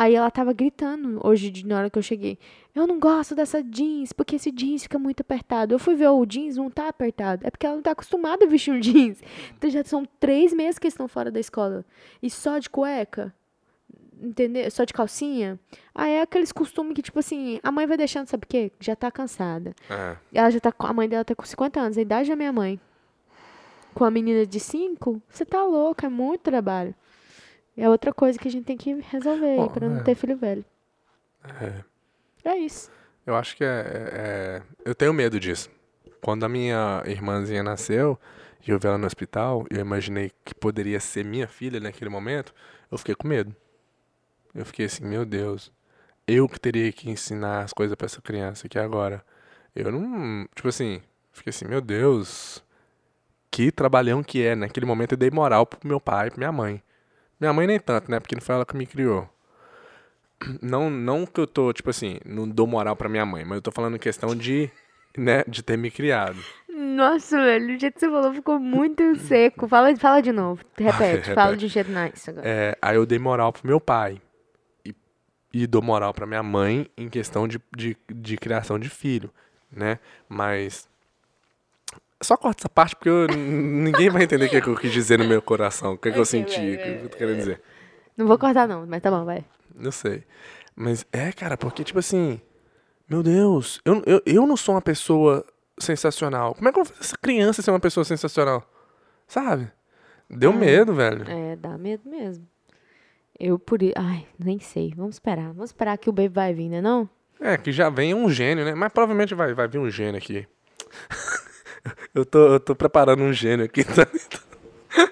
Aí 0.00 0.14
ela 0.14 0.30
tava 0.30 0.52
gritando 0.52 1.18
hoje, 1.26 1.50
de- 1.50 1.66
na 1.66 1.76
hora 1.78 1.90
que 1.90 1.98
eu 1.98 2.02
cheguei. 2.02 2.38
Eu 2.72 2.86
não 2.86 3.00
gosto 3.00 3.34
dessa 3.34 3.60
jeans, 3.60 4.12
porque 4.12 4.36
esse 4.36 4.52
jeans 4.52 4.84
fica 4.84 4.96
muito 4.96 5.22
apertado. 5.22 5.74
Eu 5.74 5.78
fui 5.80 5.96
ver 5.96 6.06
o 6.08 6.24
jeans, 6.24 6.56
não 6.56 6.70
tá 6.70 6.88
apertado. 6.88 7.44
É 7.44 7.50
porque 7.50 7.66
ela 7.66 7.74
não 7.74 7.82
tá 7.82 7.90
acostumada 7.90 8.44
a 8.44 8.48
vestir 8.48 8.72
um 8.72 8.78
jeans. 8.80 9.20
Então 9.56 9.68
já 9.68 9.82
são 9.82 10.04
três 10.20 10.52
meses 10.52 10.78
que 10.78 10.86
eles 10.86 10.94
estão 10.94 11.08
fora 11.08 11.32
da 11.32 11.40
escola. 11.40 11.84
E 12.22 12.30
só 12.30 12.58
de 12.60 12.70
cueca. 12.70 13.34
Entendeu? 14.20 14.70
Só 14.70 14.84
de 14.84 14.92
calcinha. 14.92 15.58
Aí 15.92 16.12
é 16.12 16.22
aqueles 16.22 16.52
costumes 16.52 16.94
que, 16.94 17.02
tipo 17.02 17.18
assim, 17.18 17.58
a 17.62 17.72
mãe 17.72 17.84
vai 17.86 17.96
deixando, 17.96 18.28
sabe 18.28 18.44
o 18.44 18.48
quê? 18.48 18.70
Já 18.78 18.94
tá 18.94 19.10
cansada. 19.10 19.74
É. 19.90 20.16
Ela 20.32 20.50
já 20.50 20.60
tá 20.60 20.72
a 20.78 20.92
mãe 20.92 21.08
dela 21.08 21.24
tá 21.24 21.34
com 21.34 21.44
50 21.44 21.80
anos, 21.80 21.98
a 21.98 22.00
idade 22.02 22.28
da 22.28 22.36
minha 22.36 22.52
mãe. 22.52 22.78
Com 23.94 24.04
a 24.04 24.10
menina 24.12 24.46
de 24.46 24.60
5, 24.60 25.20
você 25.28 25.44
tá 25.44 25.64
louca, 25.64 26.06
é 26.06 26.08
muito 26.08 26.42
trabalho. 26.42 26.94
É 27.78 27.88
outra 27.88 28.12
coisa 28.12 28.38
que 28.38 28.48
a 28.48 28.50
gente 28.50 28.64
tem 28.64 28.76
que 28.76 28.92
resolver 29.08 29.46
aí 29.46 29.56
Bom, 29.56 29.68
pra 29.68 29.88
não 29.88 29.98
é. 29.98 30.02
ter 30.02 30.14
filho 30.16 30.36
velho. 30.36 30.64
É. 31.60 31.84
É 32.50 32.56
isso. 32.58 32.90
Eu 33.24 33.36
acho 33.36 33.56
que 33.56 33.62
é, 33.64 33.68
é- 33.68 34.10
é- 34.14 34.62
Eu 34.84 34.94
tenho 34.94 35.12
medo 35.14 35.38
disso. 35.38 35.70
Quando 36.20 36.44
a 36.44 36.48
minha 36.48 37.02
irmãzinha 37.06 37.62
nasceu 37.62 38.18
e 38.66 38.70
eu 38.70 38.78
vi 38.78 38.88
ela 38.88 38.98
no 38.98 39.06
hospital, 39.06 39.64
eu 39.70 39.80
imaginei 39.80 40.32
que 40.44 40.54
poderia 40.54 40.98
ser 40.98 41.24
minha 41.24 41.46
filha 41.46 41.78
naquele 41.78 42.10
momento, 42.10 42.52
eu 42.90 42.98
fiquei 42.98 43.14
com 43.14 43.28
medo. 43.28 43.54
Eu 44.54 44.64
fiquei 44.66 44.86
assim, 44.86 45.04
meu 45.04 45.24
Deus. 45.24 45.70
Eu 46.26 46.48
que 46.48 46.58
teria 46.58 46.90
que 46.90 47.08
ensinar 47.08 47.62
as 47.62 47.72
coisas 47.72 47.94
pra 47.96 48.06
essa 48.06 48.20
criança 48.20 48.66
aqui 48.66 48.78
agora. 48.78 49.24
Eu 49.74 49.92
não. 49.92 50.46
Tipo 50.54 50.68
assim, 50.68 51.00
fiquei 51.32 51.50
assim, 51.50 51.64
meu 51.66 51.80
Deus. 51.80 52.62
Que 53.50 53.70
trabalhão 53.70 54.22
que 54.22 54.42
é. 54.44 54.56
Naquele 54.56 54.84
momento 54.84 55.12
eu 55.12 55.18
dei 55.18 55.30
moral 55.30 55.64
pro 55.64 55.78
meu 55.86 56.00
pai 56.00 56.26
e 56.26 56.30
pra 56.30 56.38
minha 56.38 56.52
mãe. 56.52 56.82
Minha 57.40 57.52
mãe 57.52 57.66
nem 57.66 57.78
tanto, 57.78 58.10
né? 58.10 58.18
Porque 58.20 58.34
não 58.34 58.42
foi 58.42 58.54
ela 58.54 58.66
que 58.66 58.76
me 58.76 58.86
criou. 58.86 59.28
Não, 60.62 60.88
não 60.88 61.26
que 61.26 61.40
eu 61.40 61.46
tô, 61.46 61.72
tipo 61.72 61.90
assim, 61.90 62.18
não 62.24 62.48
dou 62.48 62.66
moral 62.66 62.94
pra 62.94 63.08
minha 63.08 63.26
mãe, 63.26 63.44
mas 63.44 63.56
eu 63.56 63.62
tô 63.62 63.72
falando 63.72 63.96
em 63.96 63.98
questão 63.98 64.34
de, 64.36 64.70
né, 65.16 65.42
de 65.48 65.62
ter 65.62 65.76
me 65.76 65.90
criado. 65.90 66.38
Nossa, 66.68 67.36
velho, 67.36 67.74
o 67.74 67.78
jeito 67.78 67.94
que 67.94 68.00
você 68.00 68.08
falou 68.08 68.32
ficou 68.32 68.58
muito 68.58 69.16
seco. 69.16 69.66
Fala, 69.66 69.94
fala 69.96 70.20
de 70.20 70.30
novo. 70.30 70.64
Repete, 70.78 71.34
fala 71.34 71.56
de 71.56 71.66
um 71.66 71.68
jeito 71.68 71.90
nice 71.90 72.30
agora. 72.30 72.48
É, 72.48 72.78
aí 72.80 72.96
eu 72.96 73.04
dei 73.04 73.18
moral 73.18 73.52
pro 73.52 73.66
meu 73.66 73.80
pai. 73.80 74.20
E, 74.84 74.94
e 75.52 75.66
dou 75.66 75.82
moral 75.82 76.14
pra 76.14 76.26
minha 76.26 76.42
mãe 76.42 76.88
em 76.96 77.08
questão 77.08 77.48
de, 77.48 77.60
de, 77.76 77.96
de 78.08 78.36
criação 78.36 78.78
de 78.78 78.88
filho, 78.88 79.30
né? 79.72 79.98
Mas. 80.28 80.87
Só 82.20 82.36
corta 82.36 82.62
essa 82.62 82.68
parte 82.68 82.96
porque 82.96 83.08
eu- 83.08 83.28
ninguém 83.28 84.10
vai 84.10 84.24
entender 84.24 84.46
o 84.46 84.48
que, 84.50 84.56
é 84.56 84.60
que 84.60 84.68
eu 84.68 84.76
quis 84.76 84.92
dizer 84.92 85.18
no 85.18 85.24
meu 85.24 85.40
coração, 85.40 85.92
o 85.94 85.98
que, 85.98 86.08
é 86.08 86.12
que 86.12 86.18
eu 86.18 86.24
senti, 86.24 86.58
o 86.58 86.76
que, 86.78 86.88
eu 87.04 87.08
tô 87.08 87.16
querendo 87.16 87.36
dizer. 87.36 87.60
Não 88.16 88.26
vou 88.26 88.36
cortar, 88.38 88.66
não, 88.66 88.84
mas 88.86 89.00
tá 89.00 89.10
bom, 89.10 89.24
vai. 89.24 89.44
Não 89.74 89.92
sei. 89.92 90.24
Mas 90.74 91.06
é, 91.12 91.30
cara, 91.32 91.56
porque, 91.56 91.84
tipo 91.84 91.98
assim. 92.00 92.40
Meu 93.08 93.22
Deus, 93.22 93.80
eu, 93.84 94.02
eu, 94.04 94.22
eu 94.26 94.46
não 94.46 94.56
sou 94.56 94.74
uma 94.74 94.82
pessoa 94.82 95.44
sensacional. 95.78 96.54
Como 96.54 96.68
é 96.68 96.72
que 96.72 96.78
eu 96.78 96.84
vou 96.84 96.92
fazer 96.92 97.06
essa 97.06 97.16
criança 97.16 97.62
ser 97.62 97.70
uma 97.70 97.80
pessoa 97.80 98.04
sensacional? 98.04 98.68
Sabe? 99.26 99.70
Deu 100.28 100.50
Ah. 100.50 100.54
medo, 100.54 100.92
velho. 100.92 101.24
É, 101.26 101.56
dá 101.56 101.78
medo 101.78 102.02
mesmo. 102.08 102.46
Eu 103.40 103.58
por 103.58 103.78
Ai, 103.96 104.26
nem 104.38 104.58
sei. 104.58 104.92
Vamos 104.94 105.14
esperar. 105.14 105.46
Vamos 105.52 105.70
esperar 105.70 105.96
que 105.96 106.10
o 106.10 106.12
baby 106.12 106.28
vai 106.34 106.52
vir, 106.52 106.68
né 106.68 106.82
não? 106.82 107.08
É, 107.40 107.56
que 107.56 107.70
já 107.72 107.88
vem 107.88 108.12
um 108.12 108.28
gênio, 108.28 108.64
né? 108.64 108.74
Mas 108.74 108.92
provavelmente 108.92 109.34
vai, 109.34 109.54
vai 109.54 109.68
vir 109.68 109.78
um 109.78 109.88
gênio 109.88 110.18
aqui. 110.18 110.46
Eu, 112.14 112.24
tô, 112.24 112.38
eu 112.54 112.60
tô 112.60 112.74
preparando 112.74 113.22
um 113.22 113.32
gênio 113.32 113.64
aqui. 113.64 113.84
Tá? 113.84 114.06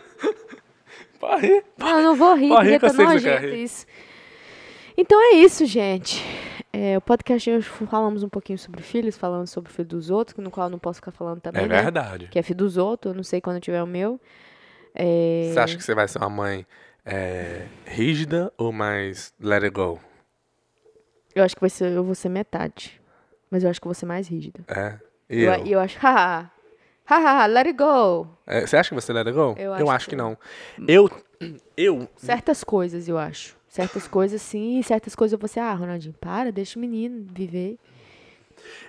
Pode 1.20 1.46
rir. 1.46 1.64
Não, 1.78 1.98
eu 1.98 2.02
não 2.04 2.14
vou 2.16 2.34
rir, 2.34 2.48
porque 2.48 2.78
que 2.78 2.84
eu 2.86 2.94
tá 2.96 3.04
nojento 3.04 3.46
isso. 3.48 3.86
Então 4.96 5.20
é 5.20 5.36
isso, 5.36 5.66
gente. 5.66 6.22
É, 6.72 6.96
o 6.98 7.00
podcast 7.00 7.50
hoje 7.50 7.66
falamos 7.66 8.22
um 8.22 8.28
pouquinho 8.28 8.58
sobre 8.58 8.82
filhos, 8.82 9.16
falamos 9.16 9.50
sobre 9.50 9.70
o 9.70 9.74
filho 9.74 9.88
dos 9.88 10.10
outros, 10.10 10.36
no 10.42 10.50
qual 10.50 10.66
eu 10.66 10.70
não 10.70 10.78
posso 10.78 10.96
ficar 10.96 11.10
falando 11.10 11.40
também, 11.40 11.64
É 11.64 11.68
né? 11.68 11.82
verdade. 11.82 12.28
Que 12.28 12.38
é 12.38 12.42
filho 12.42 12.58
dos 12.58 12.76
outros, 12.76 13.12
eu 13.12 13.16
não 13.16 13.24
sei 13.24 13.40
quando 13.40 13.60
tiver 13.60 13.82
o 13.82 13.86
meu. 13.86 14.20
É, 14.94 15.50
Você 15.52 15.58
acha 15.60 15.76
que 15.76 15.82
você 15.82 15.94
vai 15.94 16.06
ser 16.06 16.18
uma 16.18 16.28
mãe 16.28 16.66
é, 17.04 17.66
rígida 17.86 18.52
ou 18.58 18.72
mais 18.72 19.32
let 19.40 19.62
it 19.62 19.70
go? 19.70 19.98
Eu 21.34 21.44
acho 21.44 21.54
que 21.54 21.60
vai 21.60 21.70
ser, 21.70 21.92
eu 21.92 22.04
vou 22.04 22.14
ser 22.14 22.28
metade. 22.28 23.00
Mas 23.50 23.62
eu 23.62 23.70
acho 23.70 23.80
que 23.80 23.86
eu 23.86 23.90
vou 23.90 23.94
ser 23.94 24.06
mais 24.06 24.28
rígida. 24.28 24.60
É. 24.68 24.98
E 25.30 25.42
eu, 25.42 25.52
eu? 25.52 25.66
eu 25.66 25.80
acho, 25.80 25.98
haha, 26.04 26.50
haha, 27.06 27.46
let 27.46 27.66
it 27.66 27.78
go. 27.78 28.28
É, 28.46 28.66
você 28.66 28.76
acha 28.76 28.88
que 28.90 28.94
você 28.94 29.12
let 29.12 29.26
it 29.26 29.36
go? 29.36 29.54
Eu 29.56 29.72
eu 29.72 29.74
acho 29.74 29.90
acho 29.90 30.04
que 30.06 30.10
que 30.10 30.16
não. 30.16 30.36
Eu, 30.86 31.10
eu 31.76 32.08
Certas 32.16 32.62
coisas, 32.64 33.08
eu 33.08 33.18
acho. 33.18 33.56
Certas 33.68 34.08
coisas 34.08 34.40
sim, 34.40 34.80
certas 34.82 35.14
coisas 35.14 35.38
ser, 35.50 35.60
ah, 35.60 35.74
Ronaldinho, 35.74 36.14
para, 36.18 36.50
deixa 36.50 36.78
o 36.78 36.80
menino 36.80 37.26
viver. 37.30 37.78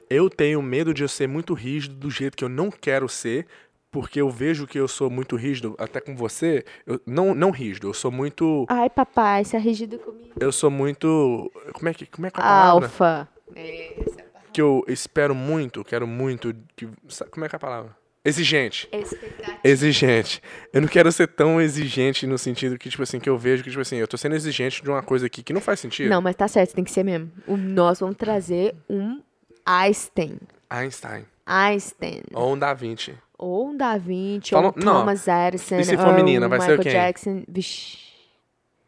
Eu 0.09 0.29
tenho 0.29 0.61
medo 0.61 0.93
de 0.93 1.03
eu 1.03 1.09
ser 1.09 1.27
muito 1.27 1.53
rígido 1.53 1.95
do 1.95 2.09
jeito 2.09 2.37
que 2.37 2.43
eu 2.43 2.49
não 2.49 2.71
quero 2.71 3.09
ser, 3.09 3.45
porque 3.91 4.21
eu 4.21 4.29
vejo 4.29 4.65
que 4.65 4.79
eu 4.79 4.87
sou 4.87 5.09
muito 5.09 5.35
rígido, 5.35 5.75
até 5.77 5.99
com 5.99 6.15
você. 6.15 6.63
Eu, 6.85 7.01
não, 7.05 7.35
não 7.35 7.51
rígido, 7.51 7.89
eu 7.89 7.93
sou 7.93 8.11
muito. 8.11 8.65
Ai, 8.69 8.89
papai, 8.89 9.43
você 9.43 9.57
é 9.57 9.59
rígido 9.59 9.99
comigo. 9.99 10.33
Eu 10.39 10.51
sou 10.51 10.71
muito. 10.71 11.51
Como 11.73 11.89
é 11.89 11.93
que, 11.93 12.05
como 12.05 12.27
é, 12.27 12.31
que 12.31 12.39
é 12.39 12.43
a 12.43 12.45
palavra? 12.45 12.85
Alfa. 12.85 13.29
Que 14.53 14.61
eu 14.61 14.85
espero 14.87 15.35
muito, 15.35 15.83
quero 15.83 16.07
muito. 16.07 16.55
Que, 16.75 16.87
como 17.29 17.45
é 17.45 17.49
que 17.49 17.55
é 17.55 17.57
a 17.57 17.59
palavra? 17.59 18.06
Exigente. 18.27 18.89
Expectativa. 18.91 19.57
Exigente. 19.63 20.41
Eu 20.73 20.81
não 20.81 20.87
quero 20.87 21.11
ser 21.11 21.27
tão 21.27 21.61
exigente 21.61 22.27
no 22.27 22.37
sentido 22.37 22.77
que, 22.77 22.89
tipo 22.89 23.01
assim, 23.03 23.19
que 23.19 23.29
eu 23.29 23.37
vejo 23.37 23.63
que, 23.63 23.69
tipo 23.69 23.81
assim, 23.81 23.95
eu 23.97 24.07
tô 24.07 24.17
sendo 24.17 24.35
exigente 24.35 24.83
de 24.83 24.89
uma 24.89 25.01
coisa 25.01 25.27
aqui 25.27 25.41
que 25.41 25.53
não 25.53 25.61
faz 25.61 25.79
sentido. 25.79 26.09
Não, 26.09 26.21
mas 26.21 26.35
tá 26.35 26.47
certo, 26.47 26.73
tem 26.75 26.83
que 26.83 26.91
ser 26.91 27.03
mesmo. 27.03 27.31
O- 27.47 27.55
nós 27.55 27.99
vamos 28.01 28.17
trazer 28.17 28.75
um 28.89 29.21
Einstein. 29.65 30.37
Einstein. 30.69 31.25
Einstein. 31.45 32.23
Ou 32.33 32.53
um 32.53 32.59
Da 32.59 32.73
Vinci. 32.73 33.15
Ou 33.37 33.69
um 33.69 33.77
Da 33.77 33.97
Vinci, 33.97 34.53
ou 34.53 34.61
um 34.61 34.73
não. 34.75 34.99
Thomas 34.99 35.25
Edison. 35.27 35.79
E 35.79 35.85
se 35.85 35.95
for 35.95 36.13
menina, 36.13 36.47
um 36.47 36.49
vai 36.49 36.59
ser 36.59 36.77
Michael 36.77 36.83
quem? 36.83 36.91
Jackson. 36.91 37.43
Vixe. 37.47 37.97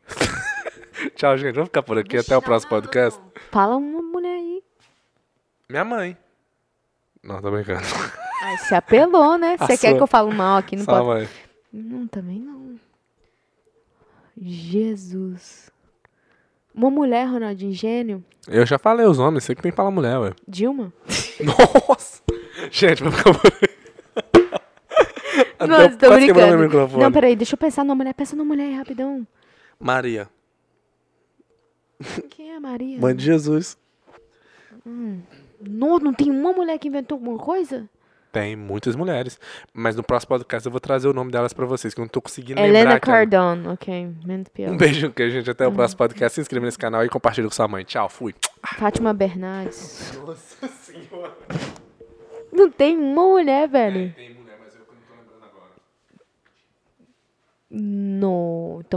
Tchau, 1.15 1.38
gente. 1.38 1.54
Vamos 1.56 1.69
ficar 1.69 1.84
por 1.84 1.97
aqui. 1.97 2.17
Até 2.17 2.36
o 2.36 2.41
próximo 2.41 2.71
podcast. 2.71 3.17
Fala 3.52 3.78
uma 3.78 4.02
mulher 4.02 4.36
aí. 4.36 4.62
Minha 5.69 5.86
mãe. 5.86 6.17
Não, 7.23 7.41
tô 7.41 7.49
brincando. 7.52 7.86
Ai, 8.41 8.58
você 8.58 8.75
apelou, 8.75 9.38
né? 9.38 9.58
Você 9.58 9.78
quer 9.78 9.95
que 9.95 10.02
eu 10.02 10.08
fale 10.08 10.34
mal 10.34 10.58
aqui? 10.58 10.75
Não 10.75 10.86
Só 10.86 11.04
pode. 11.04 11.30
Não, 11.71 12.08
também 12.08 12.39
não. 12.39 12.80
Jesus. 14.41 15.69
Uma 16.73 16.89
mulher, 16.89 17.25
Ronaldinho, 17.25 17.73
gênio. 17.73 18.23
Eu 18.47 18.65
já 18.65 18.80
falei 18.80 19.06
os 19.06 19.17
nomes, 19.17 19.43
sei 19.43 19.56
que 19.56 19.62
tem 19.62 19.71
que 19.71 19.75
falar 19.75 19.91
mulher, 19.91 20.17
ué. 20.17 20.34
Dilma. 20.47 20.93
Nossa! 21.43 22.21
Gente, 22.71 23.04
vamos 23.04 23.17
ficar 23.17 23.32
aí. 23.32 23.69
Nossa, 25.67 25.97
tô 25.97 26.13
brincando. 26.13 26.97
Não, 26.97 27.12
peraí, 27.12 27.36
deixa 27.36 27.56
eu 27.56 27.58
pensar 27.58 27.84
numa 27.84 27.95
mulher. 27.95 28.13
Pensa 28.13 28.36
numa 28.36 28.45
mulher 28.45 28.65
aí, 28.65 28.75
rapidão. 28.75 29.28
Maria. 29.78 30.30
Quem 32.30 32.52
é 32.52 32.60
Maria? 32.60 32.97
Mãe 32.97 33.15
de 33.15 33.25
Jesus. 33.25 33.78
Não, 34.86 35.99
não 35.99 36.13
tem 36.13 36.32
uma 36.32 36.54
mulher 36.54 36.80
que 36.80 36.88
inventou 36.88 37.17
alguma 37.17 37.38
coisa? 37.38 37.89
Tem 38.31 38.55
muitas 38.55 38.95
mulheres. 38.95 39.39
Mas 39.73 39.95
no 39.95 40.03
próximo 40.03 40.29
podcast 40.29 40.65
eu 40.65 40.71
vou 40.71 40.79
trazer 40.79 41.07
o 41.07 41.13
nome 41.13 41.31
delas 41.31 41.51
pra 41.51 41.65
vocês, 41.65 41.93
que 41.93 41.99
eu 41.99 42.03
não 42.03 42.09
tô 42.09 42.21
conseguindo 42.21 42.59
Helena 42.59 42.77
lembrar. 42.91 42.99
cara. 42.99 43.17
Cardone, 43.27 43.67
ok. 43.69 44.11
Menos 44.23 44.47
pior. 44.49 44.69
Um 44.71 44.77
beijo, 44.77 45.11
que 45.11 45.29
gente. 45.31 45.49
Até 45.49 45.67
o 45.67 45.71
próximo 45.71 45.97
podcast. 45.97 46.35
Se 46.35 46.41
inscreva 46.41 46.65
nesse 46.65 46.77
canal 46.77 47.03
e 47.03 47.09
compartilha 47.09 47.47
com 47.47 47.53
sua 47.53 47.67
mãe. 47.67 47.83
Tchau, 47.83 48.07
fui. 48.07 48.35
Fátima 48.77 49.13
Bernardes. 49.13 50.19
Nossa 50.25 50.67
senhora. 50.67 51.35
Não 52.53 52.69
tem 52.69 52.97
uma 52.97 53.23
mulher, 53.23 53.67
velho. 53.67 54.13
Tem 54.13 54.33
mulher, 54.33 54.57
mas 54.63 54.73
eu 54.75 54.79
não 54.81 54.85
tô 54.85 54.93
lembrando 54.93 55.45
agora. 55.45 55.71
Não. 57.71 58.79
Então 58.79 58.83